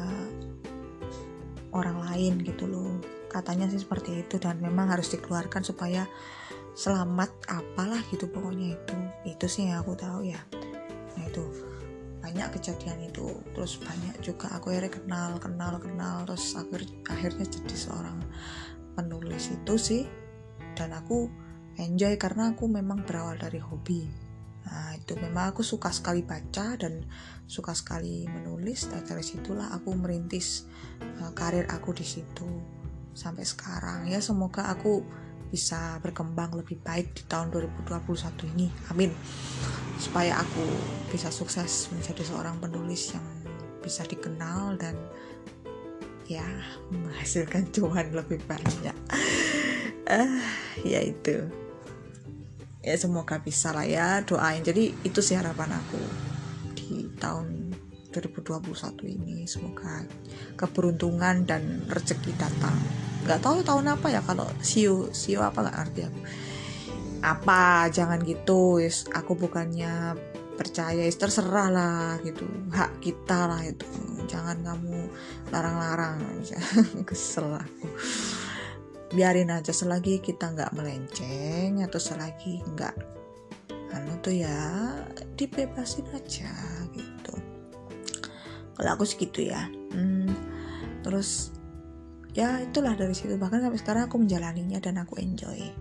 orang 1.73 2.05
lain 2.05 2.45
gitu 2.45 2.69
loh 2.69 3.01
katanya 3.33 3.67
sih 3.73 3.81
seperti 3.81 4.23
itu 4.23 4.37
dan 4.37 4.61
memang 4.61 4.93
harus 4.93 5.09
dikeluarkan 5.09 5.65
supaya 5.65 6.05
selamat 6.73 7.33
apalah 7.49 8.01
gitu 8.13 8.29
pokoknya 8.29 8.77
itu. 8.77 8.97
Itu 9.25 9.47
sih 9.49 9.69
yang 9.69 9.81
aku 9.85 9.97
tahu 9.97 10.29
ya. 10.29 10.41
Nah 11.17 11.25
itu 11.25 11.45
banyak 12.21 12.49
kejadian 12.61 13.09
itu. 13.09 13.33
Terus 13.57 13.81
banyak 13.81 14.21
juga 14.21 14.53
aku 14.53 14.73
akhirnya 14.73 14.93
kenal 14.93 15.41
kenal 15.41 15.81
kenal. 15.81 16.29
Terus 16.29 16.57
akhir, 16.57 16.83
akhirnya 17.09 17.47
jadi 17.49 17.77
seorang 17.77 18.19
penulis 18.97 19.53
itu 19.53 19.75
sih. 19.81 20.03
Dan 20.73 20.97
aku 20.97 21.29
enjoy 21.77 22.17
karena 22.17 22.53
aku 22.53 22.69
memang 22.69 23.05
berawal 23.05 23.37
dari 23.37 23.61
hobi. 23.61 24.09
Nah 24.63 24.95
itu 24.95 25.19
memang 25.19 25.53
aku 25.53 25.61
suka 25.61 25.91
sekali 25.91 26.23
baca 26.25 26.79
dan 26.81 27.05
suka 27.45 27.77
sekali 27.77 28.25
menulis. 28.29 28.89
Dan 28.89 29.05
dari 29.05 29.21
situlah 29.21 29.75
aku 29.77 29.93
merintis 29.93 30.65
uh, 31.21 31.33
karir 31.37 31.69
aku 31.69 31.93
di 31.93 32.07
situ 32.07 32.82
sampai 33.13 33.45
sekarang. 33.45 34.09
Ya 34.09 34.21
semoga 34.21 34.69
aku 34.69 35.05
bisa 35.53 36.01
berkembang 36.01 36.57
lebih 36.57 36.81
baik 36.81 37.13
di 37.13 37.23
tahun 37.29 37.53
2021 37.53 38.57
ini. 38.57 38.73
Amin. 38.89 39.13
Supaya 40.01 40.41
aku 40.41 40.65
bisa 41.13 41.29
sukses 41.29 41.93
menjadi 41.93 42.25
seorang 42.25 42.57
penulis 42.57 43.13
yang 43.13 43.27
bisa 43.85 44.09
dikenal 44.09 44.81
dan 44.81 44.97
ya 46.25 46.49
menghasilkan 46.89 47.69
cuan 47.69 48.17
lebih 48.17 48.41
banyak. 48.49 48.97
Uh, 50.09 50.41
ya 50.81 51.05
itu. 51.05 51.45
Ya 52.81 52.97
semoga 52.97 53.37
bisa 53.39 53.77
lah 53.77 53.85
ya 53.85 54.25
doain. 54.25 54.65
Jadi 54.65 55.05
itu 55.05 55.21
sih 55.21 55.37
harapan 55.37 55.77
aku 55.77 56.01
di 56.73 57.13
tahun 57.21 57.77
2021 58.17 58.73
ini. 59.05 59.45
Semoga 59.45 60.01
keberuntungan 60.57 61.45
dan 61.45 61.85
rezeki 61.93 62.33
datang 62.41 63.02
nggak 63.23 63.41
tahu 63.43 63.63
tahun 63.63 63.95
apa 63.95 64.07
ya 64.11 64.21
kalau 64.27 64.47
siu 64.59 65.11
siu 65.15 65.39
apa 65.43 65.63
nggak 65.63 65.77
ngerti 65.79 66.01
aku. 66.07 66.21
Apa 67.23 67.87
jangan 67.95 68.19
gitu 68.27 68.83
is 68.83 69.07
aku 69.15 69.39
bukannya 69.39 70.19
percaya 70.59 71.07
is 71.07 71.17
terserah 71.17 71.69
lah 71.71 72.19
gitu. 72.27 72.45
Hak 72.75 72.99
kita 72.99 73.47
lah 73.47 73.63
itu. 73.63 73.87
Jangan 74.27 74.59
kamu 74.63 75.07
larang-larang. 75.55 76.19
Kesel 77.09 77.47
aku. 77.55 77.87
Biarin 79.13 79.53
aja 79.53 79.71
selagi 79.71 80.19
kita 80.25 80.51
nggak 80.51 80.73
melenceng 80.75 81.85
atau 81.85 82.01
selagi 82.01 82.65
nggak 82.65 82.97
anu 83.93 84.17
tuh 84.25 84.33
ya 84.33 84.97
dibebasin 85.37 86.09
aja 86.17 86.51
gitu. 86.97 87.35
Kalau 88.73 88.91
aku 88.99 89.05
segitu 89.05 89.47
ya. 89.53 89.69
Hmm, 89.93 90.33
terus 91.05 91.53
ya 92.33 92.61
itulah 92.61 92.97
dari 92.97 93.13
situ. 93.13 93.37
Bahkan 93.37 93.65
sampai 93.65 93.81
sekarang 93.81 94.03
aku 94.09 94.17
menjalaninya 94.21 94.81
dan 94.81 95.01
aku 95.01 95.21
enjoy 95.21 95.73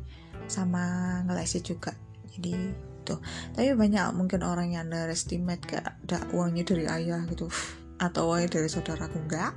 sama 0.48 1.18
ngelesi 1.28 1.64
juga. 1.64 1.96
Jadi 2.32 2.54
itu 3.02 3.16
tapi 3.58 3.74
banyak 3.74 4.14
mungkin 4.14 4.46
orang 4.46 4.78
yang 4.78 4.86
underestimate 4.86 5.66
kayak 5.66 5.98
ada 6.06 6.22
uangnya 6.32 6.64
dari 6.68 6.86
ayah 6.88 7.22
gitu. 7.28 7.48
Atau 7.98 8.32
uangnya 8.32 8.62
dari 8.62 8.68
saudaraku. 8.68 9.18
Enggak. 9.28 9.54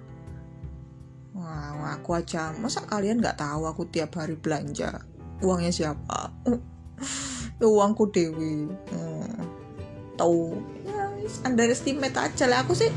Wah, 1.34 1.98
aku 1.98 2.14
aja. 2.14 2.54
Masa 2.54 2.86
kalian 2.86 3.18
nggak 3.18 3.42
tahu 3.42 3.66
aku 3.66 3.90
tiap 3.90 4.14
hari 4.16 4.38
belanja? 4.38 5.02
Uangnya 5.42 5.74
siapa? 5.74 6.30
Uangku 7.60 8.08
dewi. 8.14 8.70
Hmm, 8.70 9.42
tahu. 10.14 10.56
Ya 10.86 11.10
underestimate 11.42 12.14
aja 12.14 12.46
lah. 12.46 12.62
Aku 12.62 12.78
sih 12.78 12.88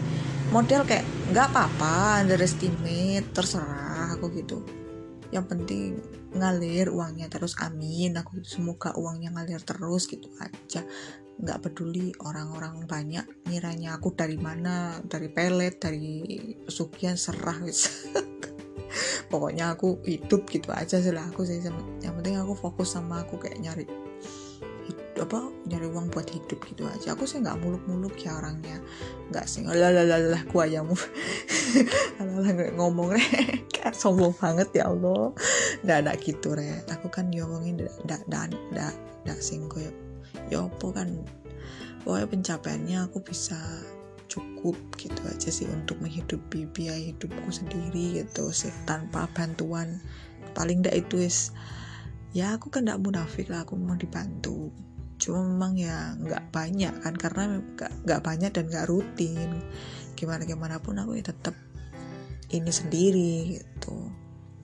model 0.47 0.87
kayak 0.87 1.03
nggak 1.35 1.47
apa-apa 1.51 2.23
underestimate 2.23 3.35
terserah 3.35 4.15
aku 4.15 4.31
gitu. 4.31 4.63
Yang 5.27 5.45
penting 5.51 5.99
ngalir 6.31 6.87
uangnya 6.87 7.27
terus 7.27 7.59
amin 7.59 8.15
aku 8.15 8.39
semoga 8.47 8.95
uangnya 8.95 9.35
ngalir 9.35 9.59
terus 9.59 10.07
gitu 10.07 10.31
aja. 10.39 10.87
Nggak 11.37 11.67
peduli 11.67 12.15
orang-orang 12.23 12.87
banyak 12.87 13.27
ngiranya 13.43 13.99
aku 13.99 14.15
dari 14.15 14.39
mana 14.39 15.03
dari 15.03 15.27
pelet 15.27 15.83
dari 15.83 16.23
pesugihan 16.63 17.19
serah 17.19 17.59
gitu. 17.67 17.91
Pokoknya 19.31 19.75
aku 19.75 19.99
hidup 20.07 20.47
gitu 20.47 20.71
aja 20.71 21.03
sih 21.03 21.11
aku 21.11 21.43
sih. 21.43 21.59
Yang 21.99 22.13
penting 22.23 22.39
aku 22.39 22.55
fokus 22.55 22.95
sama 22.95 23.27
aku 23.27 23.35
kayak 23.35 23.59
nyari 23.59 23.85
apa 25.21 25.49
nyari 25.65 25.87
uang 25.89 26.13
buat 26.13 26.27
hidup 26.29 26.59
gitu 26.69 26.85
aja. 26.85 27.13
Aku 27.17 27.25
sih 27.25 27.41
nggak 27.41 27.59
muluk-muluk 27.61 28.13
ya 28.21 28.37
orangnya. 28.37 28.77
Nggak 29.33 29.45
sih 29.49 29.65
lalalalah 29.65 30.43
kuayamu. 30.49 30.93
Lalala 32.17 32.73
ngomong 32.73 33.13
re 33.13 33.25
kayak 33.73 33.93
sombong 33.93 34.33
banget 34.37 34.83
ya 34.83 34.89
Allah. 34.89 35.33
Nggak 35.83 35.97
ada 36.05 36.13
gitu 36.17 36.57
re 36.57 36.81
aku 36.89 37.07
kan 37.09 37.29
diomongin 37.29 37.77
ndak 38.05 38.23
ndak 38.29 38.53
ndak 38.73 38.93
ndak 39.27 39.39
sing 39.43 39.67
koyo 39.67 39.91
ya 40.47 40.63
apa 40.63 40.87
kan 40.95 41.27
pokoknya 42.07 42.27
pencapaiannya 42.31 42.97
aku 43.03 43.19
bisa 43.19 43.59
cukup 44.31 44.75
gitu 44.95 45.19
aja 45.27 45.49
sih 45.51 45.67
untuk 45.67 45.99
menghidupi 46.03 46.67
biaya 46.71 47.11
hidupku 47.11 47.47
sendiri 47.51 48.23
gitu 48.23 48.51
sih 48.51 48.71
tanpa 48.87 49.27
bantuan. 49.31 49.99
Paling 50.55 50.83
ndak 50.83 50.95
itu 50.95 51.21
is 51.21 51.51
ya 52.35 52.55
aku 52.59 52.69
kan 52.69 52.85
ndak 52.85 53.01
munafik 53.01 53.47
lah 53.47 53.63
aku 53.63 53.79
mau 53.79 53.95
dibantu 53.95 54.69
cuma 55.27 55.43
memang 55.43 55.75
ya 55.75 56.15
nggak 56.15 56.55
banyak 56.55 56.93
kan 57.03 57.13
karena 57.19 57.59
nggak 58.07 58.21
banyak 58.23 58.47
dan 58.55 58.71
nggak 58.71 58.87
rutin. 58.87 59.59
Gimana 60.15 60.47
gimana 60.47 60.79
pun 60.79 60.95
aku 60.95 61.19
ya 61.19 61.27
tetap 61.27 61.51
ini 62.55 62.71
sendiri 62.71 63.59
gitu. 63.59 64.07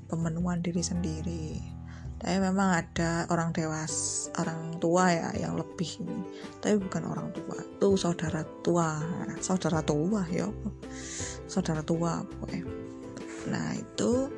Pemenuhan 0.08 0.63
diri 0.63 0.79
sendiri. 0.79 1.60
Tapi 2.24 2.39
memang 2.39 2.79
ada 2.79 3.27
orang 3.27 3.51
dewas 3.51 4.25
orang 4.39 4.79
tua 4.79 5.12
ya 5.12 5.29
yang 5.36 5.60
lebih 5.60 6.00
ini. 6.00 6.24
Tapi 6.63 6.79
bukan 6.79 7.03
orang 7.12 7.36
tua 7.36 7.60
itu 7.60 8.00
saudara 8.00 8.48
tua. 8.63 9.03
Saudara 9.43 9.84
tua 9.84 10.24
ya 10.32 10.48
saudara 11.51 11.84
tua 11.84 12.24
pokoknya. 12.24 12.63
Nah 13.51 13.75
itu 13.75 14.32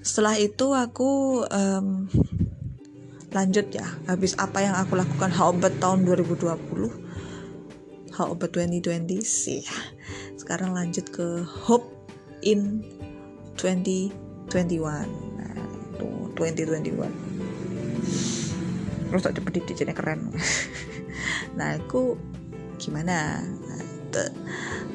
setelah 0.00 0.40
itu 0.40 0.72
aku 0.72 1.44
um, 1.44 2.08
lanjut 3.32 3.66
ya. 3.72 3.86
Habis 4.08 4.36
apa 4.40 4.64
yang 4.64 4.74
aku 4.76 4.96
lakukan? 4.96 5.30
About 5.32 5.74
tahun 5.80 6.04
2020 6.06 7.08
how 8.18 8.34
about 8.34 8.50
2020 8.50 9.22
sih. 9.22 9.62
Sekarang 10.34 10.74
lanjut 10.74 11.06
ke 11.14 11.46
hope 11.46 11.86
in 12.42 12.82
2021 13.54 14.10
nah, 15.38 15.54
tuh 16.02 16.34
2021 16.34 17.06
terus 19.08 19.24
tak 19.24 19.38
cepet 19.38 19.64
jadi 19.72 19.94
keren. 19.94 20.28
Nah 21.58 21.74
aku 21.74 22.14
gimana? 22.78 23.42
Nah, 23.42 23.82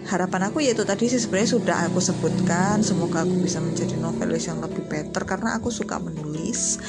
harapan 0.03 0.51
aku 0.51 0.59
yaitu 0.59 0.83
tadi 0.83 1.07
sih 1.07 1.19
sebenarnya 1.19 1.55
sudah 1.55 1.77
aku 1.87 1.99
sebutkan 2.03 2.83
semoga 2.83 3.23
aku 3.23 3.39
bisa 3.39 3.63
menjadi 3.63 3.95
novelis 3.95 4.51
yang 4.51 4.59
lebih 4.59 4.83
better 4.91 5.23
karena 5.23 5.55
aku 5.55 5.71
suka 5.71 5.99
menulis. 5.99 6.79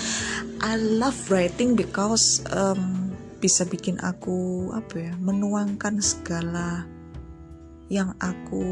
I 0.65 0.75
love 0.79 1.17
writing 1.31 1.79
because 1.79 2.43
um, 2.51 3.13
bisa 3.39 3.69
bikin 3.69 4.01
aku 4.01 4.71
apa 4.73 5.13
ya 5.13 5.13
menuangkan 5.21 6.01
segala 6.01 6.89
yang 7.93 8.17
aku 8.19 8.65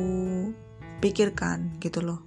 pikirkan 0.98 1.78
gitu 1.78 2.02
loh. 2.02 2.20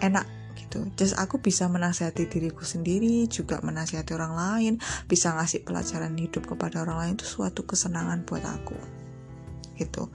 Enak 0.00 0.24
gitu. 0.56 0.88
Just 0.96 1.18
aku 1.20 1.42
bisa 1.42 1.68
menasihati 1.68 2.30
diriku 2.30 2.64
sendiri 2.64 3.28
juga 3.28 3.60
menasihati 3.60 4.16
orang 4.16 4.34
lain 4.38 4.74
bisa 5.04 5.36
ngasih 5.36 5.66
pelajaran 5.68 6.16
hidup 6.16 6.48
kepada 6.48 6.80
orang 6.80 6.96
lain 6.96 7.14
itu 7.20 7.26
suatu 7.28 7.68
kesenangan 7.68 8.24
buat 8.24 8.44
aku. 8.46 8.78
Gitu 9.76 10.08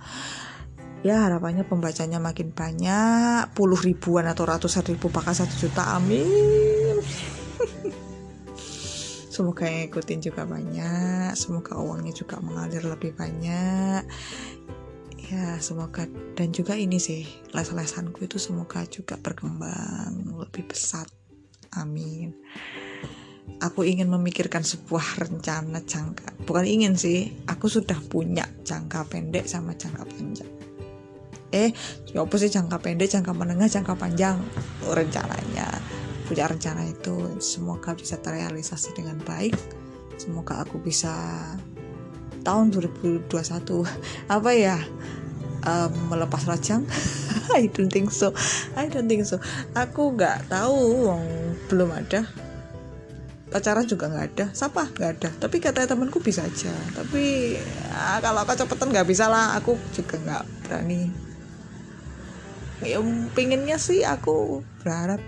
ya 1.06 1.30
harapannya 1.30 1.70
pembacanya 1.70 2.18
makin 2.18 2.50
banyak 2.50 3.54
puluh 3.54 3.78
ribuan 3.78 4.26
atau 4.26 4.50
ratusan 4.50 4.82
ribu 4.90 5.14
bahkan 5.14 5.38
satu 5.38 5.54
juta 5.54 5.94
amin. 5.94 6.98
Semoga 9.36 9.70
yang 9.70 9.92
ikutin 9.92 10.32
juga 10.32 10.48
banyak 10.48 11.36
semoga 11.36 11.76
uangnya 11.76 12.16
juga 12.16 12.40
mengalir 12.42 12.82
lebih 12.88 13.14
banyak. 13.14 14.02
Ya 15.30 15.60
semoga 15.62 16.10
dan 16.40 16.56
juga 16.56 16.80
ini 16.80 16.98
sih 16.98 17.28
les-lesanku 17.52 18.26
itu 18.26 18.40
semoga 18.42 18.82
juga 18.88 19.20
berkembang 19.20 20.40
lebih 20.40 20.72
pesat 20.72 21.12
amin. 21.76 22.32
Aku 23.60 23.84
ingin 23.86 24.10
memikirkan 24.10 24.64
sebuah 24.64 25.22
rencana 25.22 25.84
jangka 25.84 26.48
bukan 26.48 26.66
ingin 26.66 26.96
sih 26.96 27.36
aku 27.46 27.68
sudah 27.68 28.00
punya 28.08 28.48
jangka 28.64 29.06
pendek 29.12 29.46
sama 29.46 29.76
jangka 29.76 30.08
panjang 30.08 30.55
eh 31.54 31.74
ya 32.10 32.26
apa 32.26 32.36
sih 32.42 32.50
jangka 32.50 32.82
pendek 32.82 33.12
jangka 33.12 33.32
menengah 33.36 33.70
jangka 33.70 33.94
panjang? 33.98 34.42
Rencananya 34.86 35.70
punya 36.26 36.50
rencana 36.50 36.82
itu 36.90 37.38
semoga 37.38 37.94
bisa 37.94 38.18
terrealisasi 38.18 38.98
dengan 38.98 39.22
baik. 39.22 39.54
Semoga 40.18 40.66
aku 40.66 40.82
bisa 40.82 41.14
tahun 42.46 42.70
2021 42.74 43.30
apa 44.36 44.52
ya 44.54 44.78
um, 45.66 45.92
melepas 46.14 46.46
rajang 46.46 46.86
I 47.58 47.70
don't 47.70 47.94
think 47.94 48.10
so. 48.10 48.34
I 48.74 48.90
don't 48.90 49.06
think 49.06 49.24
so. 49.24 49.38
Aku 49.78 50.18
nggak 50.18 50.50
tahu 50.50 51.08
wong 51.08 51.24
belum 51.70 51.94
ada. 51.94 52.26
Pacaran 53.54 53.86
juga 53.86 54.10
nggak 54.10 54.26
ada. 54.34 54.46
Siapa 54.52 54.90
nggak 54.92 55.12
ada. 55.20 55.30
Tapi 55.30 55.62
katanya 55.62 55.94
temanku 55.94 56.20
bisa 56.20 56.42
aja. 56.42 56.74
Tapi 56.98 57.56
ya, 57.56 58.18
kalau 58.20 58.44
kecepatan 58.50 58.90
nggak 58.92 59.08
bisa 59.08 59.30
lah. 59.30 59.56
Aku 59.62 59.78
juga 59.94 60.18
nggak 60.18 60.44
berani 60.66 61.25
ya 62.84 63.00
pinginnya 63.32 63.80
sih 63.80 64.04
aku 64.04 64.66
berharap 64.84 65.22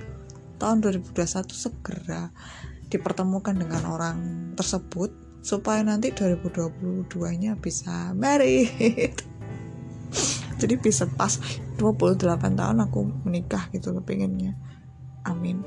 tahun 0.57 0.81
2021 0.83 1.47
segera 1.53 2.33
dipertemukan 2.91 3.55
dengan 3.55 3.83
orang 3.87 4.17
tersebut 4.57 5.13
supaya 5.43 5.79
nanti 5.85 6.11
2022 6.11 7.07
nya 7.39 7.55
bisa 7.55 8.11
married. 8.17 9.15
Jadi 10.59 10.75
bisa 10.81 11.05
pas 11.05 11.37
28 11.77 12.25
tahun 12.57 12.77
aku 12.81 12.99
menikah 13.23 13.69
gitu 13.69 13.93
loh 13.93 14.01
pengennya 14.01 14.57
amin. 15.27 15.61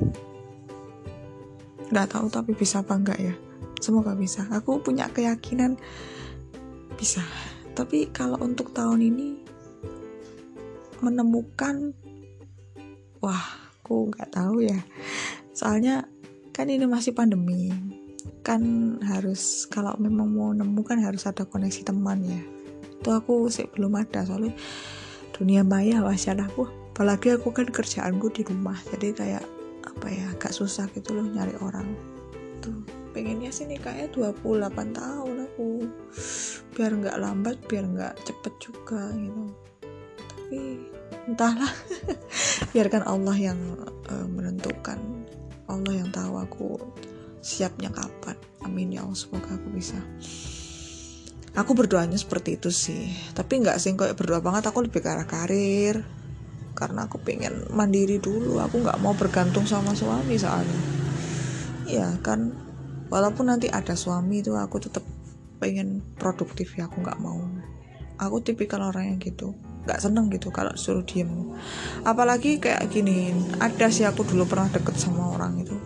Nggak 1.92 2.08
tahu 2.10 2.26
tapi 2.32 2.52
bisa 2.56 2.82
apa 2.82 2.96
enggak 2.96 3.20
ya? 3.20 3.34
Semoga 3.78 4.16
bisa. 4.16 4.48
Aku 4.50 4.80
punya 4.82 5.08
keyakinan 5.12 5.78
bisa. 6.96 7.22
Tapi 7.76 8.10
kalau 8.10 8.36
untuk 8.42 8.74
tahun 8.74 9.00
ini 9.00 9.49
menemukan. 11.00 11.96
Wah 13.20 13.44
aku 13.80 14.12
nggak 14.12 14.30
tahu 14.32 14.64
ya. 14.64 14.80
Soalnya 15.50 16.06
kan 16.54 16.70
ini 16.70 16.86
masih 16.86 17.16
pandemi. 17.16 17.72
Kan 18.44 18.96
harus 19.04 19.66
kalau 19.68 19.96
memang 20.00 20.28
mau 20.30 20.50
nemu 20.52 20.80
kan 20.84 21.00
harus 21.00 21.26
ada 21.26 21.44
koneksi 21.44 21.84
teman 21.84 22.20
ya. 22.24 22.40
Itu 23.00 23.10
aku 23.12 23.48
sih 23.48 23.68
belum 23.72 23.96
ada 23.96 24.24
soalnya 24.24 24.54
dunia 25.36 25.64
maya 25.64 26.04
masya 26.04 26.36
aku. 26.36 26.68
Apalagi 26.94 27.32
aku 27.32 27.48
kan 27.50 27.68
kerjaanku 27.68 28.28
di 28.28 28.44
rumah 28.44 28.76
jadi 28.92 29.16
kayak 29.16 29.44
apa 29.88 30.06
ya 30.12 30.24
agak 30.36 30.52
susah 30.52 30.84
gitu 30.92 31.16
loh 31.16 31.24
nyari 31.24 31.56
orang. 31.64 31.96
Tuh 32.60 32.84
pengennya 33.16 33.48
sih 33.48 33.64
nikahnya 33.64 34.12
28 34.12 34.68
tahun 34.92 35.36
aku. 35.48 35.68
Biar 36.76 36.92
nggak 36.92 37.16
lambat 37.20 37.56
biar 37.66 37.84
nggak 37.88 38.14
cepet 38.28 38.54
juga 38.60 39.10
gitu 39.16 39.69
tapi 40.50 40.82
entahlah. 41.30 41.70
Biarkan 42.74 43.06
Allah 43.06 43.38
yang 43.38 43.58
uh, 44.10 44.26
menentukan. 44.26 44.98
Allah 45.70 45.94
yang 45.94 46.10
tahu 46.10 46.42
aku 46.42 46.68
siapnya 47.38 47.94
kapan. 47.94 48.34
Amin 48.66 48.90
ya 48.90 49.06
Allah 49.06 49.14
semoga 49.14 49.54
aku 49.54 49.70
bisa. 49.70 49.94
Aku 51.54 51.78
berdoanya 51.78 52.18
seperti 52.18 52.58
itu 52.58 52.74
sih. 52.74 53.14
Tapi 53.30 53.62
nggak 53.62 53.78
sih 53.78 53.94
kayak 53.94 54.18
berdoa 54.18 54.42
banget 54.42 54.66
aku 54.66 54.82
lebih 54.82 54.98
ke 54.98 55.06
arah 55.06 55.30
karir. 55.30 56.02
Karena 56.74 57.06
aku 57.06 57.22
pengen 57.22 57.70
mandiri 57.70 58.18
dulu. 58.18 58.58
Aku 58.58 58.82
nggak 58.82 58.98
mau 58.98 59.14
bergantung 59.14 59.70
sama 59.70 59.94
suami 59.94 60.34
soalnya. 60.34 60.80
Ya 61.86 62.10
kan? 62.26 62.50
Walaupun 63.06 63.54
nanti 63.54 63.70
ada 63.70 63.94
suami 63.94 64.42
itu 64.42 64.58
aku 64.58 64.82
tetap 64.82 65.06
pengen 65.62 66.02
produktif 66.18 66.74
ya 66.74 66.90
aku 66.90 67.06
nggak 67.06 67.22
mau. 67.22 67.38
Aku 68.18 68.42
tipikal 68.42 68.82
orang 68.82 69.14
yang 69.14 69.22
gitu 69.22 69.54
nggak 69.84 70.00
seneng 70.00 70.28
gitu 70.32 70.52
kalau 70.52 70.72
suruh 70.76 71.04
diem. 71.04 71.28
Apalagi 72.04 72.60
kayak 72.60 72.88
gini 72.92 73.32
ada 73.60 73.88
sih 73.88 74.04
aku 74.04 74.24
dulu 74.26 74.44
pernah 74.44 74.68
deket 74.68 74.96
sama 74.96 75.32
orang 75.32 75.62
itu. 75.64 75.76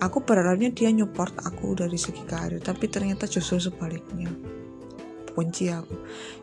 Aku 0.00 0.24
berharapnya 0.24 0.72
dia 0.72 0.88
nyupport 0.88 1.44
aku 1.44 1.76
dari 1.76 2.00
segi 2.00 2.24
karir 2.24 2.62
tapi 2.62 2.88
ternyata 2.88 3.28
justru 3.28 3.60
sebaliknya. 3.60 4.32
Kunci 5.30 5.68
aku. 5.70 5.94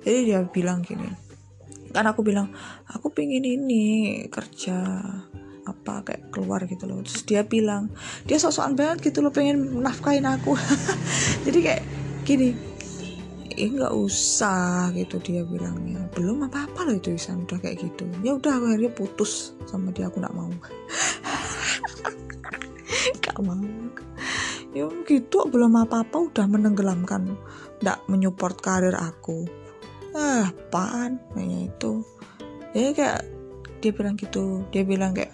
Jadi 0.06 0.20
dia 0.30 0.40
bilang 0.46 0.84
gini 0.86 1.28
kan 1.88 2.04
aku 2.04 2.22
bilang 2.22 2.52
aku 2.86 3.10
pingin 3.10 3.42
ini 3.42 4.22
kerja 4.28 5.02
apa 5.68 5.94
kayak 6.06 6.32
keluar 6.32 6.64
gitu 6.70 6.88
loh. 6.88 7.04
Terus 7.04 7.24
dia 7.28 7.42
bilang 7.44 7.92
dia 8.24 8.40
sok-sokan 8.40 8.78
banget 8.78 9.12
gitu 9.12 9.20
loh 9.20 9.34
pengen 9.34 9.84
nafkain 9.84 10.24
aku. 10.24 10.56
Jadi 11.48 11.60
kayak 11.60 11.84
gini 12.24 12.77
eh 13.56 13.70
nggak 13.72 13.94
usah 13.96 14.92
gitu 14.92 15.22
dia 15.24 15.48
bilangnya. 15.48 16.04
Belum 16.12 16.44
apa 16.44 16.68
apa 16.68 16.84
loh 16.84 16.98
itu 16.98 17.16
Isan 17.16 17.48
udah 17.48 17.62
kayak 17.62 17.80
gitu. 17.80 18.04
Ya 18.26 18.36
udah 18.36 18.60
akhirnya 18.60 18.92
putus 18.92 19.56
sama 19.70 19.94
dia 19.96 20.12
aku 20.12 20.20
nggak 20.20 20.36
mau. 20.36 20.52
Nggak 23.08 23.40
mau. 23.44 23.64
Ya 24.76 24.86
gitu 25.08 25.38
belum 25.48 25.80
apa 25.80 26.04
apa 26.04 26.18
udah 26.28 26.46
menenggelamkan 26.48 27.40
nggak 27.80 28.00
menyupport 28.12 28.58
karir 28.60 28.96
aku. 28.98 29.48
Ah 30.12 30.52
apaan? 30.52 31.22
Kayaknya 31.32 31.60
itu. 31.72 31.92
Ya 32.76 32.92
kayak 32.92 33.22
dia 33.80 33.92
bilang 33.94 34.16
gitu 34.18 34.66
dia 34.74 34.84
bilang 34.84 35.14
kayak 35.14 35.32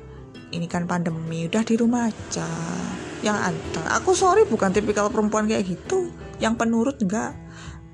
ini 0.54 0.70
kan 0.70 0.86
pandemi 0.86 1.50
udah 1.50 1.64
di 1.66 1.76
rumah 1.80 2.12
aja. 2.14 2.46
Yang 3.26 3.38
anteng 3.54 3.88
aku 3.90 4.12
sorry 4.14 4.46
bukan 4.46 4.70
tipikal 4.70 5.10
perempuan 5.10 5.50
kayak 5.50 5.66
gitu. 5.66 6.14
Yang 6.38 6.54
penurut 6.62 6.98
enggak 7.02 7.43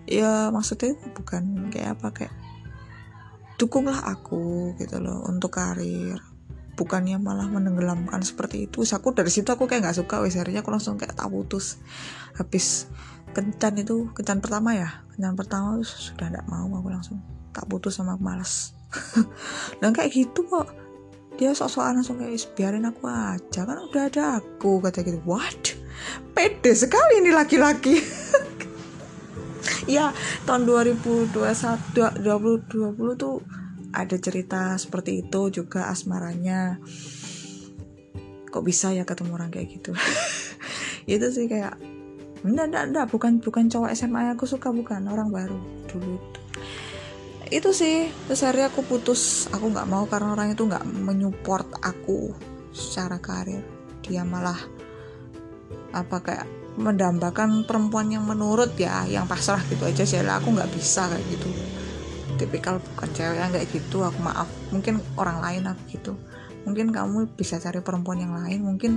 ya 0.10 0.50
maksudnya 0.50 0.98
bukan 1.14 1.70
kayak 1.70 2.02
apa 2.02 2.08
kayak 2.10 2.34
dukunglah 3.62 4.02
aku 4.10 4.74
gitu 4.82 4.98
loh 4.98 5.22
untuk 5.30 5.54
karir. 5.54 6.18
Bukannya 6.74 7.20
malah 7.20 7.52
menenggelamkan 7.52 8.24
seperti 8.24 8.72
itu. 8.72 8.88
Aku 8.88 9.12
dari 9.12 9.28
situ 9.28 9.52
aku 9.52 9.68
kayak 9.68 9.84
nggak 9.84 10.00
suka. 10.00 10.24
Wes 10.24 10.40
aku 10.40 10.72
langsung 10.72 10.96
kayak 10.96 11.14
tak 11.14 11.28
putus. 11.28 11.76
Habis 12.40 12.88
kencan 13.36 13.84
itu 13.84 14.08
kencan 14.16 14.40
pertama 14.40 14.74
ya? 14.74 15.04
Kencan 15.12 15.36
pertama 15.36 15.76
sudah 15.84 16.32
tidak 16.32 16.48
mau. 16.48 16.72
Aku 16.80 16.88
langsung 16.88 17.20
tak 17.52 17.68
putus 17.68 18.00
sama 18.00 18.16
males. 18.16 18.72
Dan 19.84 19.92
kayak 19.92 20.16
gitu 20.16 20.48
kok. 20.48 20.72
Dia 21.36 21.52
sok-sokan 21.52 22.00
langsung 22.00 22.16
kayak 22.16 22.40
biarin 22.56 22.88
aku 22.88 23.12
aja. 23.12 23.68
Kan 23.68 23.78
udah 23.84 24.08
ada 24.08 24.40
aku 24.40 24.80
kata 24.80 25.04
gitu. 25.04 25.20
What 25.28 25.76
pede 26.32 26.72
sekali 26.72 27.20
ini 27.20 27.32
laki-laki 27.36 28.00
ya 29.90 30.14
tahun 30.46 30.70
2021 30.70 31.34
2020 31.34 32.94
tuh 33.18 33.42
ada 33.90 34.18
cerita 34.22 34.78
seperti 34.78 35.26
itu 35.26 35.50
juga 35.50 35.90
asmaranya. 35.90 36.78
Kok 38.50 38.62
bisa 38.66 38.94
ya 38.94 39.02
ketemu 39.06 39.34
orang 39.34 39.50
kayak 39.50 39.82
gitu? 39.82 39.98
Itu 41.10 41.34
sih 41.34 41.50
kayak 41.50 41.74
enggak 42.46 42.66
enggak 42.70 42.86
enggak 42.94 43.06
bukan 43.10 43.34
bukan 43.42 43.66
cowok 43.68 43.90
SMA 43.98 44.38
aku 44.38 44.46
suka 44.48 44.72
bukan 44.72 45.12
orang 45.12 45.28
baru 45.28 45.60
dulu 45.92 46.40
itu 47.50 47.74
sih 47.74 48.14
terus 48.30 48.46
akhirnya 48.46 48.70
aku 48.70 48.86
putus. 48.86 49.50
Aku 49.50 49.74
nggak 49.74 49.90
mau 49.90 50.06
karena 50.06 50.38
orang 50.38 50.54
itu 50.54 50.70
nggak 50.70 50.86
menyupport 50.86 51.82
aku 51.82 52.30
secara 52.70 53.18
karir. 53.18 53.66
Dia 54.06 54.22
malah 54.22 54.58
apa 55.90 56.18
kayak 56.22 56.59
mendambakan 56.80 57.68
perempuan 57.68 58.08
yang 58.08 58.24
menurut 58.24 58.72
ya 58.80 59.04
yang 59.04 59.28
pasrah 59.28 59.60
gitu 59.68 59.84
aja 59.84 60.08
sih. 60.08 60.24
Aku 60.24 60.56
nggak 60.56 60.72
bisa 60.72 61.12
kayak 61.12 61.28
gitu. 61.28 61.52
Tipikal 62.40 62.80
bukan 62.80 63.10
cewek 63.12 63.36
yang 63.36 63.52
kayak 63.52 63.68
gitu 63.68 64.08
aku 64.08 64.20
maaf. 64.24 64.48
Mungkin 64.72 65.04
orang 65.20 65.44
lain 65.44 65.68
aku 65.68 65.82
gitu. 65.92 66.16
Mungkin 66.64 66.96
kamu 66.96 67.36
bisa 67.36 67.60
cari 67.60 67.84
perempuan 67.84 68.24
yang 68.24 68.32
lain. 68.32 68.64
Mungkin 68.64 68.92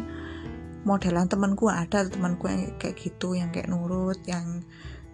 modelan 0.86 1.26
temanku 1.26 1.66
ada 1.66 2.06
temanku 2.06 2.46
yang 2.46 2.78
kayak 2.78 2.94
gitu 2.98 3.34
yang 3.34 3.50
kayak 3.50 3.66
nurut 3.66 4.18
yang 4.30 4.62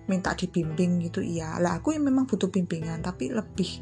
minta 0.05 0.37
dibimbing 0.37 1.01
gitu 1.09 1.25
iya. 1.25 1.57
Lah 1.57 1.81
aku 1.81 1.97
yang 1.97 2.05
memang 2.05 2.29
butuh 2.29 2.53
bimbingan 2.53 3.01
tapi 3.01 3.33
lebih 3.33 3.81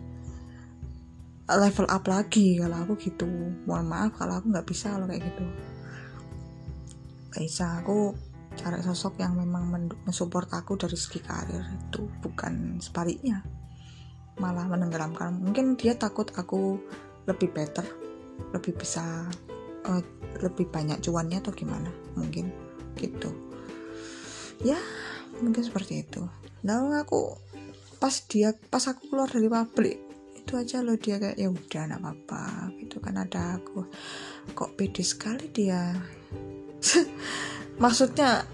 level 1.51 1.87
up 1.91 2.07
lagi 2.07 2.63
kalau 2.63 2.87
aku 2.87 2.95
gitu. 3.03 3.27
Mohon 3.67 3.87
maaf 3.91 4.11
kalau 4.15 4.39
aku 4.39 4.47
nggak 4.55 4.67
bisa 4.71 4.95
kalau 4.95 5.11
kayak 5.11 5.27
gitu. 5.27 5.45
Gak 7.35 7.43
bisa 7.43 7.67
aku 7.83 8.17
cari 8.57 8.81
sosok 8.81 9.21
yang 9.21 9.37
memang 9.37 9.71
mensupport 10.03 10.49
aku 10.57 10.81
dari 10.81 10.97
segi 10.97 11.21
karir 11.21 11.63
itu 11.63 12.09
bukan 12.25 12.81
sebaliknya. 12.81 13.45
Malah 14.41 14.69
menenggelamkan. 14.69 15.41
Mungkin 15.41 15.77
dia 15.77 15.97
takut 15.97 16.29
aku 16.37 16.81
lebih 17.27 17.53
better 17.53 17.85
lebih 18.53 18.77
bisa 18.77 19.27
uh, 19.89 20.03
lebih 20.41 20.69
banyak 20.69 21.01
cuannya 21.01 21.41
atau 21.41 21.53
gimana 21.53 21.89
mungkin 22.15 22.53
gitu. 22.97 23.33
Ya 24.65 24.79
mungkin 25.41 25.63
seperti 25.65 26.05
itu. 26.05 26.25
Lalu 26.65 27.01
aku 27.01 27.37
pas 27.97 28.13
dia 28.29 28.53
pas 28.69 28.85
aku 28.85 29.09
keluar 29.09 29.29
dari 29.29 29.49
pabrik 29.49 29.99
itu 30.37 30.55
aja 30.55 30.79
loh 30.85 30.95
dia 30.95 31.19
kayak 31.19 31.41
ya 31.41 31.49
udah 31.51 31.83
nggak 31.91 32.01
apa-apa 32.01 32.45
gitu 32.81 33.01
kan. 33.01 33.17
Ada 33.17 33.61
aku 33.61 33.89
kok 34.53 34.77
pede 34.77 35.03
sekali 35.05 35.49
dia 35.51 35.97
maksudnya 37.77 38.45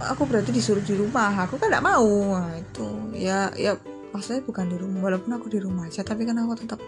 aku 0.00 0.26
berarti 0.26 0.50
disuruh 0.50 0.82
di 0.82 0.96
rumah. 0.96 1.46
Aku 1.46 1.60
kan 1.60 1.70
tidak 1.70 1.84
mau. 1.84 2.08
Nah, 2.38 2.56
itu. 2.56 2.86
Ya 3.14 3.52
ya 3.54 3.76
maksudnya 4.10 4.42
bukan 4.42 4.66
di 4.72 4.76
rumah. 4.80 5.00
Walaupun 5.04 5.30
aku 5.36 5.46
di 5.52 5.58
rumah 5.62 5.86
aja 5.86 6.02
tapi 6.02 6.26
kan 6.26 6.38
aku 6.40 6.58
tetap 6.58 6.80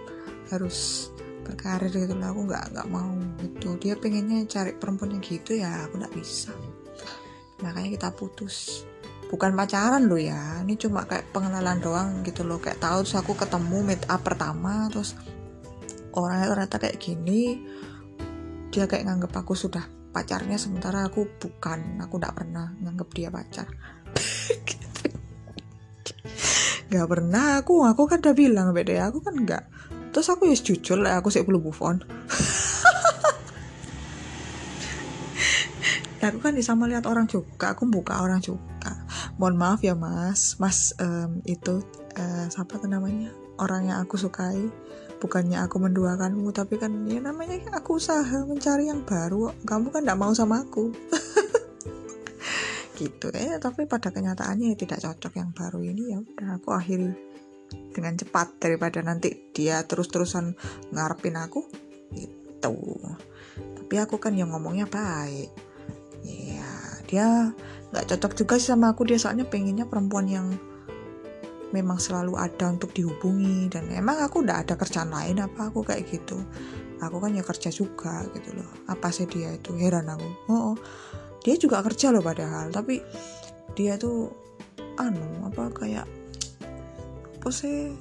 harus 0.50 1.10
berkarir 1.44 1.92
gitu 1.92 2.14
lah. 2.16 2.32
Aku 2.32 2.46
nggak 2.48 2.64
nggak 2.74 2.88
mau 2.90 3.14
gitu. 3.42 3.76
Dia 3.78 3.94
pengennya 3.98 4.48
cari 4.48 4.72
perempuan 4.74 5.14
yang 5.14 5.22
gitu 5.24 5.54
ya 5.54 5.86
aku 5.86 6.00
nggak 6.00 6.14
bisa. 6.16 6.52
Makanya 7.62 7.90
kita 7.94 8.08
putus. 8.16 8.86
Bukan 9.28 9.56
pacaran 9.56 10.06
loh 10.06 10.20
ya. 10.20 10.62
Ini 10.62 10.74
cuma 10.78 11.04
kayak 11.08 11.32
pengenalan 11.34 11.80
doang 11.82 12.10
gitu 12.22 12.46
loh. 12.46 12.62
Kayak 12.62 12.80
tahu 12.80 13.02
terus 13.02 13.16
aku 13.18 13.32
ketemu 13.34 13.78
meet 13.82 14.02
up 14.06 14.22
pertama 14.22 14.86
terus 14.90 15.16
orangnya 16.14 16.54
ternyata 16.54 16.76
kayak 16.78 16.98
gini 17.02 17.58
dia 18.70 18.86
kayak 18.86 19.10
nganggep 19.10 19.34
aku 19.34 19.54
sudah 19.58 19.82
pacarnya 20.14 20.54
sementara 20.54 21.10
aku 21.10 21.26
bukan 21.42 21.98
aku 21.98 22.22
tidak 22.22 22.38
pernah 22.38 22.70
nganggep 22.78 23.08
dia 23.10 23.34
pacar. 23.34 23.66
Nggak 26.94 27.08
pernah 27.10 27.58
aku 27.58 27.82
aku 27.82 28.06
kan 28.06 28.22
udah 28.22 28.36
bilang 28.38 28.70
beda 28.70 29.10
aku 29.10 29.18
kan 29.18 29.34
nggak. 29.34 29.66
Terus 30.14 30.30
aku 30.30 30.46
ya 30.46 30.54
jujur 30.54 31.02
lah 31.02 31.18
aku 31.18 31.34
sih 31.34 31.42
belum 31.42 31.66
move 31.66 31.82
on. 31.82 31.98
Aku 36.24 36.40
kan 36.40 36.56
bisa 36.56 36.72
melihat 36.72 37.04
orang 37.04 37.28
juga 37.28 37.76
aku 37.76 37.84
buka 37.84 38.24
orang 38.24 38.40
juga. 38.40 38.96
Mohon 39.36 39.60
maaf 39.60 39.84
ya 39.84 39.92
mas. 39.92 40.56
Mas 40.56 40.96
um, 40.96 41.44
itu 41.44 41.84
uh, 42.16 42.48
siapa 42.48 42.80
namanya? 42.88 43.28
Orang 43.60 43.92
yang 43.92 44.00
aku 44.00 44.16
sukai 44.16 44.72
bukannya 45.24 45.56
aku 45.64 45.80
menduakanmu 45.80 46.52
tapi 46.52 46.76
kan 46.76 46.92
ya 47.08 47.16
namanya 47.16 47.56
aku 47.72 47.96
usaha 47.96 48.44
mencari 48.44 48.92
yang 48.92 49.00
baru 49.08 49.56
kamu 49.64 49.88
kan 49.88 50.04
tidak 50.04 50.20
mau 50.20 50.36
sama 50.36 50.60
aku. 50.60 50.92
Gitu. 53.00 53.32
Eh 53.32 53.56
tapi 53.56 53.88
pada 53.88 54.12
kenyataannya 54.12 54.70
ya 54.70 54.76
tidak 54.76 55.00
cocok 55.00 55.32
yang 55.40 55.50
baru 55.56 55.80
ini. 55.80 56.12
Ya 56.12 56.20
udah 56.20 56.60
aku 56.60 56.76
akhiri 56.76 57.10
dengan 57.96 58.20
cepat 58.20 58.60
daripada 58.60 59.00
nanti 59.00 59.48
dia 59.50 59.80
terus-terusan 59.82 60.52
ngarepin 60.92 61.40
aku. 61.40 61.64
Gitu. 62.12 62.76
Tapi 63.80 63.94
aku 63.96 64.20
kan 64.20 64.36
yang 64.36 64.52
ngomongnya 64.52 64.86
baik. 64.86 65.48
Ya 66.20 66.70
dia 67.08 67.26
nggak 67.90 68.14
cocok 68.14 68.32
juga 68.44 68.54
sih 68.60 68.76
sama 68.76 68.92
aku. 68.92 69.08
Dia 69.08 69.18
soalnya 69.18 69.48
pengennya 69.48 69.88
perempuan 69.88 70.28
yang 70.28 70.52
memang 71.70 71.96
selalu 72.02 72.36
ada 72.36 72.68
untuk 72.68 72.92
dihubungi 72.92 73.70
dan 73.70 73.88
emang 73.94 74.20
aku 74.20 74.42
udah 74.44 74.66
ada 74.66 74.74
kerjaan 74.76 75.14
lain 75.14 75.40
apa 75.40 75.70
aku 75.70 75.86
kayak 75.86 76.04
gitu. 76.10 76.36
Aku 77.02 77.18
kan 77.18 77.34
ya 77.34 77.44
kerja 77.44 77.68
juga 77.72 78.24
gitu 78.32 78.54
loh. 78.56 78.70
Apa 78.90 79.10
sih 79.14 79.26
dia 79.28 79.54
itu? 79.54 79.74
Heran 79.76 80.10
aku. 80.10 80.28
Oh, 80.50 80.74
oh. 80.74 80.76
dia 81.44 81.60
juga 81.60 81.84
kerja 81.84 82.08
loh 82.08 82.24
padahal 82.24 82.72
tapi 82.72 83.04
dia 83.76 84.00
tuh 84.00 84.32
anu 84.96 85.44
apa 85.44 85.68
kayak 85.74 86.06
apa 87.40 87.48
sih? 87.52 87.92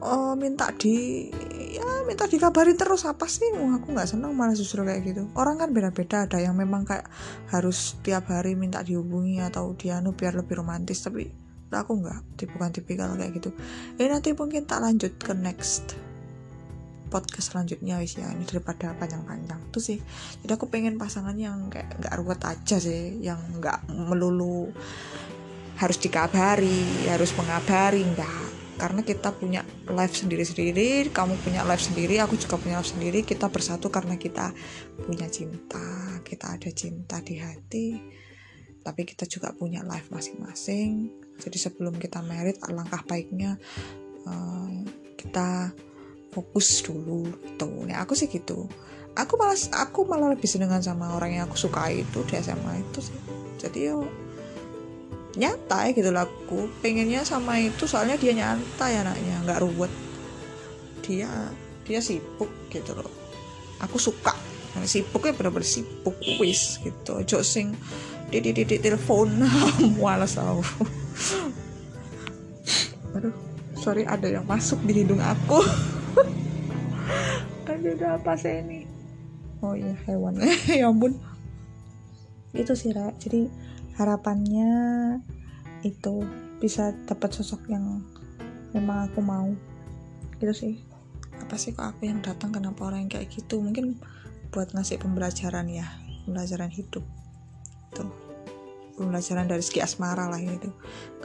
Oh 0.00 0.32
minta 0.36 0.72
di 0.76 1.28
ya 1.76 2.04
minta 2.04 2.28
dikabari 2.28 2.76
terus 2.76 3.08
apa 3.08 3.24
sih? 3.24 3.48
Wah, 3.56 3.80
aku 3.80 3.96
nggak 3.96 4.10
seneng 4.12 4.36
malah 4.36 4.52
justru 4.52 4.84
kayak 4.84 5.00
gitu. 5.06 5.22
Orang 5.32 5.56
kan 5.56 5.72
beda-beda 5.72 6.28
ada 6.28 6.36
yang 6.36 6.52
memang 6.56 6.84
kayak 6.84 7.08
harus 7.48 7.96
tiap 8.04 8.28
hari 8.28 8.52
minta 8.52 8.84
dihubungi 8.84 9.40
atau 9.40 9.72
dianu 9.72 10.12
biar 10.12 10.36
lebih 10.36 10.60
romantis 10.60 11.00
tapi 11.00 11.39
aku 11.78 12.02
nggak 12.02 12.20
bukan 12.50 12.70
tipikal 12.74 13.14
kayak 13.14 13.38
gitu. 13.38 13.54
Eh 14.00 14.10
nanti 14.10 14.34
mungkin 14.34 14.66
tak 14.66 14.82
lanjut 14.82 15.14
ke 15.20 15.32
next 15.36 15.94
podcast 17.10 17.52
selanjutnya 17.52 17.98
wis 17.98 18.14
ya. 18.14 18.30
Ini 18.30 18.46
daripada 18.46 18.94
panjang-panjang. 18.94 19.74
Tuh 19.74 19.82
sih. 19.82 19.98
Jadi 20.40 20.52
aku 20.54 20.70
pengen 20.70 20.96
pasangan 20.96 21.34
yang 21.34 21.68
kayak 21.68 21.98
nggak 21.98 22.14
ruwet 22.22 22.40
aja 22.46 22.78
sih. 22.78 23.18
Yang 23.20 23.40
nggak 23.58 23.90
melulu 23.90 24.70
harus 25.80 25.96
dikabari 25.96 27.08
harus 27.08 27.32
mengabari 27.40 28.04
enggak 28.04 28.52
karena 28.76 29.00
kita 29.00 29.32
punya 29.32 29.64
life 29.88 30.12
sendiri-sendiri 30.12 31.08
kamu 31.08 31.40
punya 31.40 31.64
life 31.64 31.80
sendiri 31.80 32.20
aku 32.20 32.36
juga 32.36 32.56
punya 32.56 32.80
life 32.80 32.94
sendiri. 32.94 33.26
Kita 33.26 33.50
bersatu 33.52 33.92
karena 33.92 34.16
kita 34.16 34.54
punya 35.04 35.26
cinta 35.28 36.20
kita 36.24 36.56
ada 36.56 36.70
cinta 36.72 37.18
di 37.20 37.36
hati. 37.42 37.88
Tapi 38.80 39.04
kita 39.04 39.28
juga 39.28 39.52
punya 39.52 39.84
life 39.84 40.08
masing-masing 40.08 41.12
jadi 41.40 41.56
sebelum 41.56 41.96
kita 41.96 42.20
merit 42.20 42.60
alangkah 42.68 43.00
baiknya 43.08 43.56
uh, 44.28 44.70
kita 45.16 45.72
fokus 46.30 46.84
dulu 46.86 47.26
gitu. 47.44 47.68
Ya 47.90 48.04
aku 48.04 48.14
sih 48.14 48.30
gitu. 48.30 48.68
Aku 49.18 49.34
malah 49.34 49.58
aku 49.74 50.06
malah 50.06 50.32
lebih 50.32 50.46
senengan 50.46 50.80
sama 50.80 51.18
orang 51.18 51.34
yang 51.34 51.44
aku 51.50 51.58
suka 51.58 51.90
itu 51.90 52.22
di 52.28 52.38
SMA 52.38 52.78
itu 52.78 53.00
sih. 53.02 53.18
Jadi 53.58 53.90
yo 53.90 54.06
nyata 55.34 55.90
ya 55.90 55.92
gitu 55.92 56.10
lah 56.14 56.24
aku. 56.24 56.70
Pengennya 56.80 57.26
sama 57.26 57.58
itu 57.58 57.84
soalnya 57.90 58.14
dia 58.16 58.32
nyantai 58.32 59.02
anaknya 59.02 59.36
nggak 59.44 59.60
ruwet. 59.66 59.92
Dia 61.02 61.28
dia 61.82 61.98
sibuk 61.98 62.48
gitu 62.70 62.94
loh. 62.94 63.10
Aku 63.82 63.98
suka. 63.98 64.36
Nah, 64.70 64.86
sibuknya 64.86 65.34
bener-bener 65.34 65.66
sibuk 65.66 66.14
wis 66.38 66.78
gitu. 66.78 67.18
Ojo 67.18 67.42
sing 67.42 67.74
di 68.30 68.38
di 68.38 68.62
telepon 68.62 69.42
malas 69.98 70.38
aku 70.38 70.62
aduh 73.10 73.34
sorry 73.76 74.06
ada 74.06 74.28
yang 74.28 74.46
masuk 74.46 74.80
di 74.86 75.02
hidung 75.02 75.20
aku. 75.20 75.60
Aduh 77.70 77.96
udah 77.96 78.18
apa 78.20 78.34
sih 78.36 78.60
ini? 78.60 78.84
Oh 79.64 79.72
iya 79.72 79.94
hewan. 80.04 80.36
Ya 80.68 80.90
ampun. 80.90 81.16
Itu 82.52 82.74
sih 82.74 82.90
Ra. 82.90 83.14
jadi 83.16 83.46
harapannya 83.94 84.70
itu 85.86 86.26
bisa 86.58 86.92
dapat 87.06 87.30
sosok 87.32 87.70
yang 87.72 88.04
memang 88.76 89.08
aku 89.08 89.22
mau. 89.22 89.48
Gitu 90.42 90.52
sih. 90.52 90.74
Apa 91.40 91.56
sih 91.56 91.72
kok 91.72 91.88
aku 91.94 92.10
yang 92.10 92.20
datang? 92.20 92.52
Kenapa 92.52 92.90
orang 92.90 93.06
yang 93.06 93.12
kayak 93.16 93.32
gitu? 93.32 93.62
Mungkin 93.62 93.96
buat 94.50 94.74
ngasih 94.74 94.98
pembelajaran 94.98 95.70
ya 95.70 95.86
pembelajaran 96.26 96.70
hidup 96.74 97.06
pembelajaran 99.00 99.48
dari 99.48 99.64
segi 99.64 99.80
asmara 99.80 100.28
lah 100.28 100.36
gitu. 100.36 100.68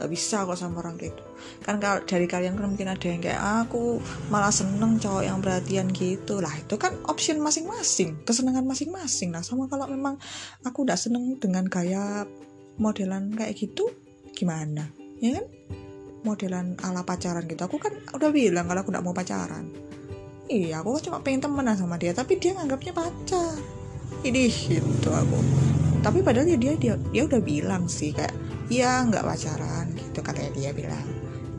Gak 0.00 0.08
bisa 0.08 0.48
kok 0.48 0.56
sama 0.56 0.80
orang 0.80 0.96
gitu. 0.96 1.20
Kan 1.60 1.76
kalau 1.76 2.00
dari 2.08 2.24
kalian 2.24 2.56
kan 2.56 2.72
mungkin 2.72 2.88
ada 2.88 3.04
yang 3.04 3.20
kayak 3.20 3.36
ah, 3.36 3.68
aku 3.68 4.00
malah 4.32 4.48
seneng 4.48 4.96
cowok 4.96 5.22
yang 5.28 5.44
perhatian 5.44 5.92
gitu. 5.92 6.40
Lah 6.40 6.56
itu 6.56 6.80
kan 6.80 6.96
option 7.04 7.38
masing-masing 7.44 8.24
kesenangan 8.24 8.64
masing-masing. 8.64 9.36
Lah 9.36 9.44
sama 9.44 9.68
kalau 9.68 9.84
memang 9.92 10.16
aku 10.64 10.88
udah 10.88 10.96
seneng 10.96 11.36
dengan 11.36 11.68
gaya 11.68 12.24
modelan 12.80 13.36
kayak 13.36 13.52
gitu 13.60 13.92
gimana? 14.32 14.88
Ya 15.20 15.36
kan? 15.36 15.46
Modelan 16.24 16.80
ala 16.80 17.04
pacaran 17.04 17.44
gitu. 17.44 17.68
Aku 17.68 17.76
kan 17.76 17.92
udah 18.16 18.32
bilang 18.32 18.66
kalau 18.66 18.80
aku 18.80 18.90
gak 18.90 19.04
mau 19.04 19.12
pacaran. 19.12 19.68
Iya 20.48 20.80
aku 20.80 21.02
cuma 21.04 21.20
pengen 21.20 21.44
temenan 21.44 21.76
sama 21.76 22.00
dia 22.00 22.16
tapi 22.16 22.40
dia 22.40 22.56
nganggapnya 22.56 22.96
pacar. 22.96 23.60
Ini 24.24 24.48
gitu 24.48 25.10
aku 25.12 25.38
tapi 26.06 26.22
padahal 26.22 26.46
ya 26.46 26.54
dia 26.54 26.78
dia 26.78 26.94
dia 27.10 27.26
udah 27.26 27.42
bilang 27.42 27.90
sih 27.90 28.14
kayak 28.14 28.30
ya 28.70 29.02
nggak 29.02 29.26
pacaran 29.26 29.90
gitu 29.90 30.22
katanya 30.22 30.50
dia 30.54 30.70
bilang. 30.70 31.02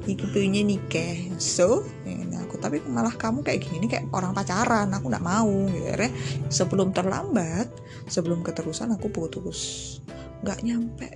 Itu 0.08 0.24
punya 0.32 0.64
nikah 0.64 1.36
so 1.36 1.84
ini 2.08 2.32
aku 2.40 2.56
tapi 2.56 2.80
malah 2.88 3.12
kamu 3.12 3.44
kayak 3.44 3.68
gini 3.68 3.92
kayak 3.92 4.08
orang 4.16 4.32
pacaran 4.32 4.88
aku 4.96 5.12
nggak 5.12 5.28
mau. 5.28 5.52
Gitu 5.68 5.84
ya 5.84 6.08
sebelum 6.48 6.96
terlambat 6.96 7.68
sebelum 8.08 8.40
keterusan 8.40 8.96
aku 8.96 9.12
putus. 9.12 10.00
Nggak 10.48 10.64
nyampe 10.64 11.12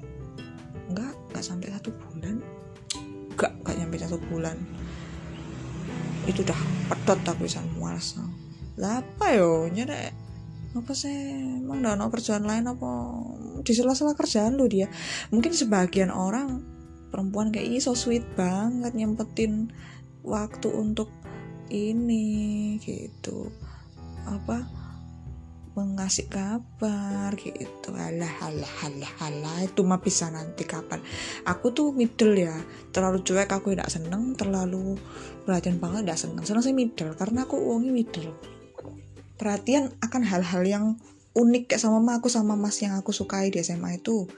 nggak 0.92 1.32
nggak 1.32 1.44
sampai 1.48 1.72
satu 1.72 1.96
bulan. 1.96 2.36
Nggak 3.40 3.52
nggak 3.64 3.76
nyampe 3.80 3.96
satu 3.96 4.20
bulan. 4.28 4.60
Itu 6.28 6.44
udah 6.44 6.60
pedot 6.92 7.20
tapi 7.24 7.48
sama. 7.48 7.72
Muas 7.80 8.20
lah 8.80 9.04
apa 9.04 9.36
yo 9.36 9.68
nyere 9.68 10.31
apa 10.72 10.96
sih? 10.96 11.12
Emang 11.60 11.84
no 11.84 12.08
kerjaan 12.08 12.48
lain 12.48 12.64
apa? 12.72 12.90
Di 13.60 13.76
sela-sela 13.76 14.16
kerjaan 14.16 14.56
lu 14.56 14.72
dia. 14.72 14.88
Mungkin 15.28 15.52
sebagian 15.52 16.12
orang 16.12 16.64
perempuan 17.12 17.52
kayak 17.52 17.68
ini 17.68 17.80
so 17.84 17.92
sweet 17.92 18.24
banget 18.40 18.96
nyempetin 18.96 19.68
waktu 20.24 20.72
untuk 20.72 21.12
ini 21.68 22.80
gitu. 22.80 23.52
Apa? 24.24 24.64
Mengasih 25.76 26.32
kabar 26.32 27.36
gitu. 27.36 27.92
Alah 27.92 28.32
alah 28.40 28.76
alah 28.88 29.14
alah. 29.28 29.58
Itu 29.68 29.84
mah 29.84 30.00
bisa 30.00 30.32
nanti 30.32 30.64
kapan. 30.64 31.04
Aku 31.44 31.76
tuh 31.76 31.92
middle 31.92 32.36
ya. 32.36 32.56
Terlalu 32.96 33.28
cuek 33.28 33.52
aku 33.52 33.76
tidak 33.76 33.92
seneng. 33.92 34.40
Terlalu 34.40 34.96
perhatian 35.44 35.84
banget 35.84 36.08
tidak 36.08 36.20
seneng. 36.20 36.44
Seneng 36.48 36.64
sih 36.64 36.76
middle. 36.76 37.12
Karena 37.20 37.44
aku 37.44 37.60
uangnya 37.60 37.92
middle 37.92 38.61
perhatian 39.42 39.90
akan 40.06 40.22
hal-hal 40.22 40.62
yang 40.62 40.86
unik 41.34 41.74
kayak 41.74 41.82
sama 41.82 41.98
mama 41.98 42.22
aku 42.22 42.30
sama 42.30 42.54
mas 42.54 42.78
yang 42.78 42.94
aku 42.94 43.10
sukai 43.10 43.50
di 43.50 43.58
SMA 43.66 43.98
itu. 43.98 44.30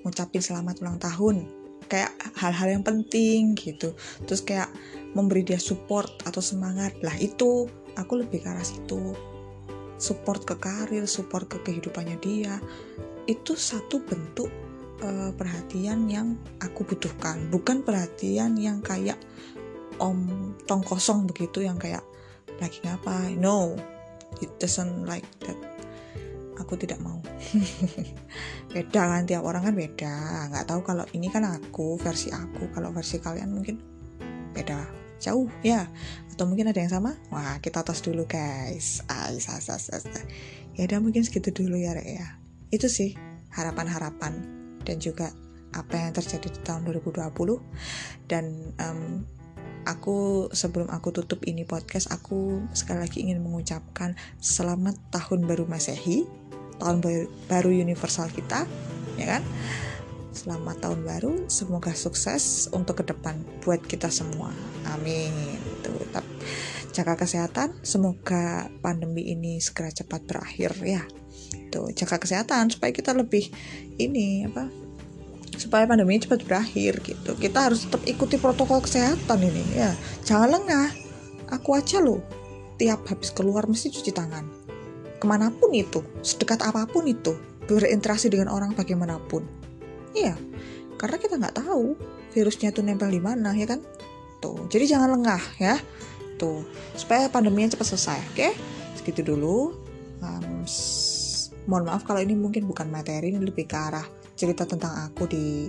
Ngucapin 0.00 0.40
selamat 0.40 0.80
ulang 0.80 0.96
tahun. 0.96 1.44
Kayak 1.92 2.16
hal-hal 2.40 2.80
yang 2.80 2.84
penting 2.86 3.52
gitu. 3.52 3.92
Terus 4.24 4.40
kayak 4.40 4.72
memberi 5.12 5.44
dia 5.44 5.60
support 5.60 6.08
atau 6.24 6.40
semangat. 6.40 6.96
Lah 7.04 7.12
itu 7.20 7.68
aku 8.00 8.24
lebih 8.24 8.40
ke 8.40 8.48
arah 8.48 8.64
situ. 8.64 9.12
Support 10.00 10.48
ke 10.48 10.56
karir 10.56 11.04
support 11.04 11.52
ke 11.52 11.60
kehidupannya 11.60 12.16
dia. 12.24 12.56
Itu 13.28 13.60
satu 13.60 14.00
bentuk 14.08 14.48
uh, 15.04 15.36
perhatian 15.36 16.08
yang 16.08 16.40
aku 16.64 16.88
butuhkan. 16.88 17.52
Bukan 17.52 17.84
perhatian 17.84 18.56
yang 18.56 18.80
kayak 18.80 19.20
om 20.00 20.52
tong 20.64 20.80
kosong 20.80 21.28
begitu 21.28 21.64
yang 21.64 21.76
kayak 21.76 22.04
lagi 22.60 22.80
ngapa 22.84 23.32
no 23.36 23.76
it 24.42 24.50
doesn't 24.60 25.06
like 25.08 25.26
that 25.44 25.56
aku 26.56 26.74
tidak 26.80 26.98
mau. 26.98 27.20
Beda 28.72 29.02
kan 29.06 29.28
tiap 29.28 29.44
orang 29.44 29.62
kan 29.70 29.74
beda. 29.76 30.14
Nggak 30.50 30.66
tahu 30.66 30.80
kalau 30.82 31.04
ini 31.12 31.28
kan 31.28 31.44
aku 31.44 32.00
versi 32.00 32.32
aku. 32.32 32.72
Kalau 32.72 32.90
versi 32.90 33.20
kalian 33.20 33.52
mungkin 33.52 33.78
beda. 34.56 34.82
Jauh 35.22 35.48
ya. 35.62 35.86
Atau 36.32 36.48
mungkin 36.48 36.68
ada 36.68 36.80
yang 36.80 36.92
sama? 36.92 37.16
Wah 37.30 37.60
kita 37.60 37.84
tos 37.84 38.02
dulu 38.04 38.26
guys. 38.26 39.04
Ais 39.08 39.46
ais 39.48 39.68
ais 39.68 39.86
ais 39.92 40.04
ya 40.76 40.84
udah 40.84 41.00
mungkin 41.00 41.24
segitu 41.24 41.52
dulu 41.52 41.76
ya 41.76 41.96
Rek 41.96 42.08
ya. 42.08 42.28
Itu 42.68 42.90
sih 42.92 43.16
harapan-harapan 43.54 44.32
dan 44.84 44.96
juga 45.00 45.32
apa 45.72 45.96
yang 45.96 46.12
terjadi 46.12 46.48
di 46.52 46.60
tahun 46.64 46.88
2020 46.88 47.20
dan 48.28 48.44
um, 48.80 49.24
aku 49.86 50.50
sebelum 50.50 50.90
aku 50.90 51.14
tutup 51.14 51.46
ini 51.46 51.62
podcast 51.62 52.10
aku 52.10 52.66
sekali 52.74 53.06
lagi 53.06 53.22
ingin 53.22 53.38
mengucapkan 53.38 54.18
selamat 54.42 54.98
tahun 55.14 55.46
baru 55.46 55.64
masehi 55.70 56.26
tahun 56.82 57.00
baru 57.48 57.70
universal 57.72 58.28
kita 58.34 58.66
ya 59.16 59.38
kan? 59.38 59.42
Selamat 60.36 60.84
tahun 60.84 61.00
baru 61.08 61.32
semoga 61.48 61.96
sukses 61.96 62.68
untuk 62.68 63.00
ke 63.00 63.08
depan 63.08 63.40
buat 63.64 63.80
kita 63.80 64.12
semua. 64.12 64.52
Amin. 64.92 65.32
Tetap 65.80 66.26
jaga 66.92 67.16
kesehatan 67.16 67.80
semoga 67.80 68.68
pandemi 68.84 69.32
ini 69.32 69.56
segera 69.64 69.88
cepat 69.88 70.28
berakhir 70.28 70.76
ya. 70.84 71.00
Tuh 71.72 71.88
jaga 71.96 72.20
kesehatan 72.20 72.68
supaya 72.68 72.92
kita 72.92 73.16
lebih 73.16 73.48
ini 73.96 74.44
apa 74.44 74.85
supaya 75.54 75.86
pandemi 75.86 76.18
cepat 76.18 76.42
berakhir 76.42 76.98
gitu. 77.06 77.38
Kita 77.38 77.70
harus 77.70 77.86
tetap 77.86 78.02
ikuti 78.04 78.36
protokol 78.36 78.82
kesehatan 78.82 79.38
ini 79.38 79.64
ya. 79.78 79.94
Jangan 80.26 80.50
lengah. 80.58 80.88
Aku 81.54 81.78
aja 81.78 82.02
loh 82.02 82.18
tiap 82.74 83.06
habis 83.06 83.30
keluar 83.30 83.70
mesti 83.70 83.94
cuci 83.94 84.10
tangan. 84.10 84.44
Ke 85.22 85.24
mana 85.30 85.54
pun 85.54 85.70
itu 85.70 86.02
sedekat 86.20 86.60
apa 86.66 86.90
pun 86.90 87.06
itu 87.06 87.38
berinteraksi 87.70 88.26
dengan 88.26 88.50
orang 88.50 88.74
bagaimanapun. 88.74 89.46
Iya 90.12 90.34
karena 90.96 91.16
kita 91.20 91.34
nggak 91.36 91.56
tahu 91.60 91.94
virusnya 92.32 92.72
itu 92.72 92.80
nempel 92.80 93.12
di 93.12 93.20
mana 93.20 93.52
ya 93.52 93.68
kan? 93.68 93.80
Tuh 94.40 94.68
jadi 94.68 94.96
jangan 94.96 95.20
lengah 95.20 95.42
ya. 95.60 95.76
Tuh 96.36 96.64
supaya 96.96 97.28
pandeminya 97.28 97.72
cepat 97.76 97.86
selesai 97.96 98.20
oke? 98.32 98.36
Okay? 98.36 98.52
segitu 98.96 99.22
dulu. 99.22 99.76
Um, 100.24 100.64
mohon 101.68 101.84
maaf 101.86 102.02
kalau 102.08 102.24
ini 102.24 102.32
mungkin 102.32 102.64
bukan 102.64 102.88
materi 102.88 103.30
ini 103.30 103.38
lebih 103.38 103.68
ke 103.68 103.76
arah 103.76 104.06
cerita 104.36 104.68
tentang 104.68 105.08
aku 105.08 105.24
di 105.26 105.66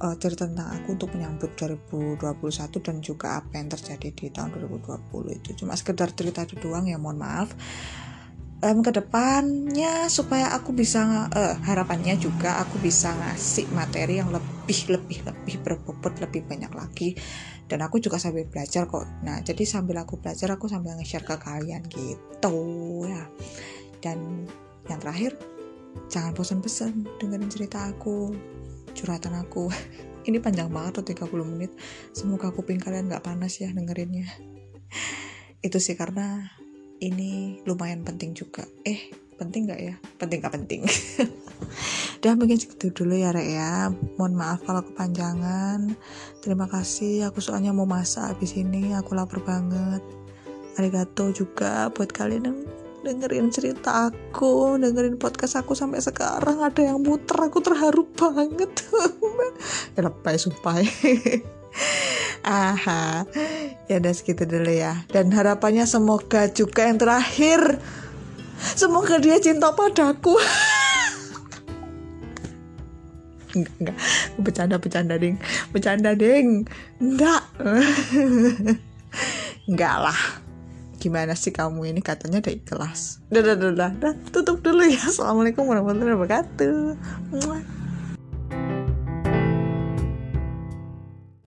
uh, 0.00 0.16
cerita 0.16 0.48
tentang 0.48 0.80
aku 0.80 0.96
untuk 0.96 1.10
menyambut 1.14 1.54
2021 1.54 2.86
dan 2.86 2.96
juga 3.04 3.26
apa 3.40 3.52
yang 3.60 3.68
terjadi 3.70 4.08
di 4.10 4.26
tahun 4.32 4.56
2020 4.56 5.38
itu. 5.38 5.50
Cuma 5.62 5.76
sekedar 5.76 6.10
cerita 6.16 6.44
itu 6.44 6.56
doang 6.58 6.88
ya 6.88 6.96
mohon 6.96 7.20
maaf. 7.20 7.52
Um, 8.60 8.84
ke 8.84 8.92
depannya 8.92 10.12
supaya 10.12 10.52
aku 10.52 10.76
bisa 10.76 11.00
uh, 11.32 11.56
harapannya 11.64 12.20
juga 12.20 12.60
aku 12.60 12.76
bisa 12.76 13.08
ngasih 13.16 13.72
materi 13.72 14.20
yang 14.20 14.28
lebih 14.28 14.84
lebih 14.92 15.24
lebih 15.24 15.54
berbobot 15.64 16.20
lebih 16.20 16.44
banyak 16.44 16.68
lagi. 16.76 17.16
Dan 17.64 17.80
aku 17.80 18.02
juga 18.02 18.20
sambil 18.20 18.44
belajar 18.50 18.84
kok. 18.84 19.08
Nah 19.24 19.40
jadi 19.40 19.64
sambil 19.64 20.04
aku 20.04 20.20
belajar 20.20 20.52
aku 20.52 20.68
sambil 20.68 20.92
nge-share 21.00 21.24
ke 21.24 21.40
kalian 21.40 21.88
gitu 21.88 22.56
ya. 23.08 23.24
Dan 24.04 24.44
yang 24.92 25.00
terakhir 25.00 25.40
jangan 26.10 26.34
bosan-bosan 26.34 27.06
dengerin 27.22 27.50
cerita 27.50 27.86
aku 27.88 28.34
curhatan 28.92 29.38
aku. 29.38 29.70
Ini 30.28 30.36
panjang 30.42 30.68
banget 30.68 31.00
tuh 31.00 31.06
30 31.16 31.32
menit. 31.48 31.72
Semoga 32.12 32.52
kuping 32.52 32.76
kalian 32.76 33.08
gak 33.08 33.24
panas 33.24 33.56
ya 33.56 33.72
dengerinnya. 33.72 34.28
Itu 35.66 35.80
sih 35.80 35.96
karena 35.96 36.44
ini 37.00 37.64
lumayan 37.64 38.04
penting 38.04 38.36
juga. 38.36 38.68
Eh 38.84 39.08
penting 39.40 39.72
gak 39.72 39.80
ya? 39.80 39.94
Penting 40.20 40.44
gak 40.44 40.52
penting. 40.52 40.84
Dan 42.22 42.36
mungkin 42.36 42.60
segitu 42.60 42.92
dulu 42.92 43.16
ya 43.16 43.32
Rek 43.32 43.48
ya. 43.48 43.88
Mohon 44.20 44.34
maaf 44.36 44.60
kalau 44.68 44.84
kepanjangan. 44.84 45.96
Terima 46.44 46.68
kasih. 46.68 47.32
Aku 47.32 47.40
soalnya 47.40 47.72
mau 47.72 47.88
masak 47.88 48.36
habis 48.36 48.52
ini. 48.60 48.92
Aku 48.92 49.16
lapar 49.16 49.40
banget. 49.40 50.04
Arigato 50.76 51.32
juga 51.32 51.88
buat 51.88 52.12
kalian. 52.12 52.52
yang 52.52 52.58
dengerin 53.00 53.48
cerita 53.48 54.12
aku, 54.12 54.76
dengerin 54.76 55.16
podcast 55.16 55.56
aku 55.60 55.72
sampai 55.72 56.04
sekarang 56.04 56.60
ada 56.60 56.80
yang 56.84 57.00
muter, 57.00 57.36
aku 57.36 57.64
terharu 57.64 58.04
banget. 58.12 58.68
ya 59.96 60.00
lepas 60.04 60.36
sumpah. 60.36 60.80
Aha, 62.44 63.24
ya 63.88 64.00
udah 64.00 64.12
segitu 64.12 64.44
dulu 64.44 64.72
ya. 64.72 65.04
Dan 65.08 65.32
harapannya 65.32 65.84
semoga 65.88 66.48
juga 66.52 66.88
yang 66.88 67.00
terakhir, 67.00 67.80
semoga 68.76 69.16
dia 69.20 69.40
cinta 69.40 69.72
padaku. 69.72 70.36
enggak, 73.56 73.74
enggak, 73.80 73.96
bercanda, 74.38 74.76
bercanda, 74.78 75.14
ding, 75.16 75.36
bercanda, 75.72 76.12
ding, 76.14 76.68
enggak, 77.00 77.42
enggak 79.66 79.96
lah 80.00 80.49
gimana 81.00 81.32
sih 81.32 81.50
kamu 81.50 81.88
ini 81.88 82.04
katanya 82.04 82.44
udah 82.44 82.52
ikhlas. 82.52 83.24
Dah, 83.32 83.40
dah, 83.40 83.56
dah, 83.56 84.14
tutup 84.28 84.60
dulu 84.60 84.84
ya. 84.84 85.00
Assalamualaikum 85.00 85.64
warahmatullahi 85.64 86.14
wabarakatuh. 86.20 87.79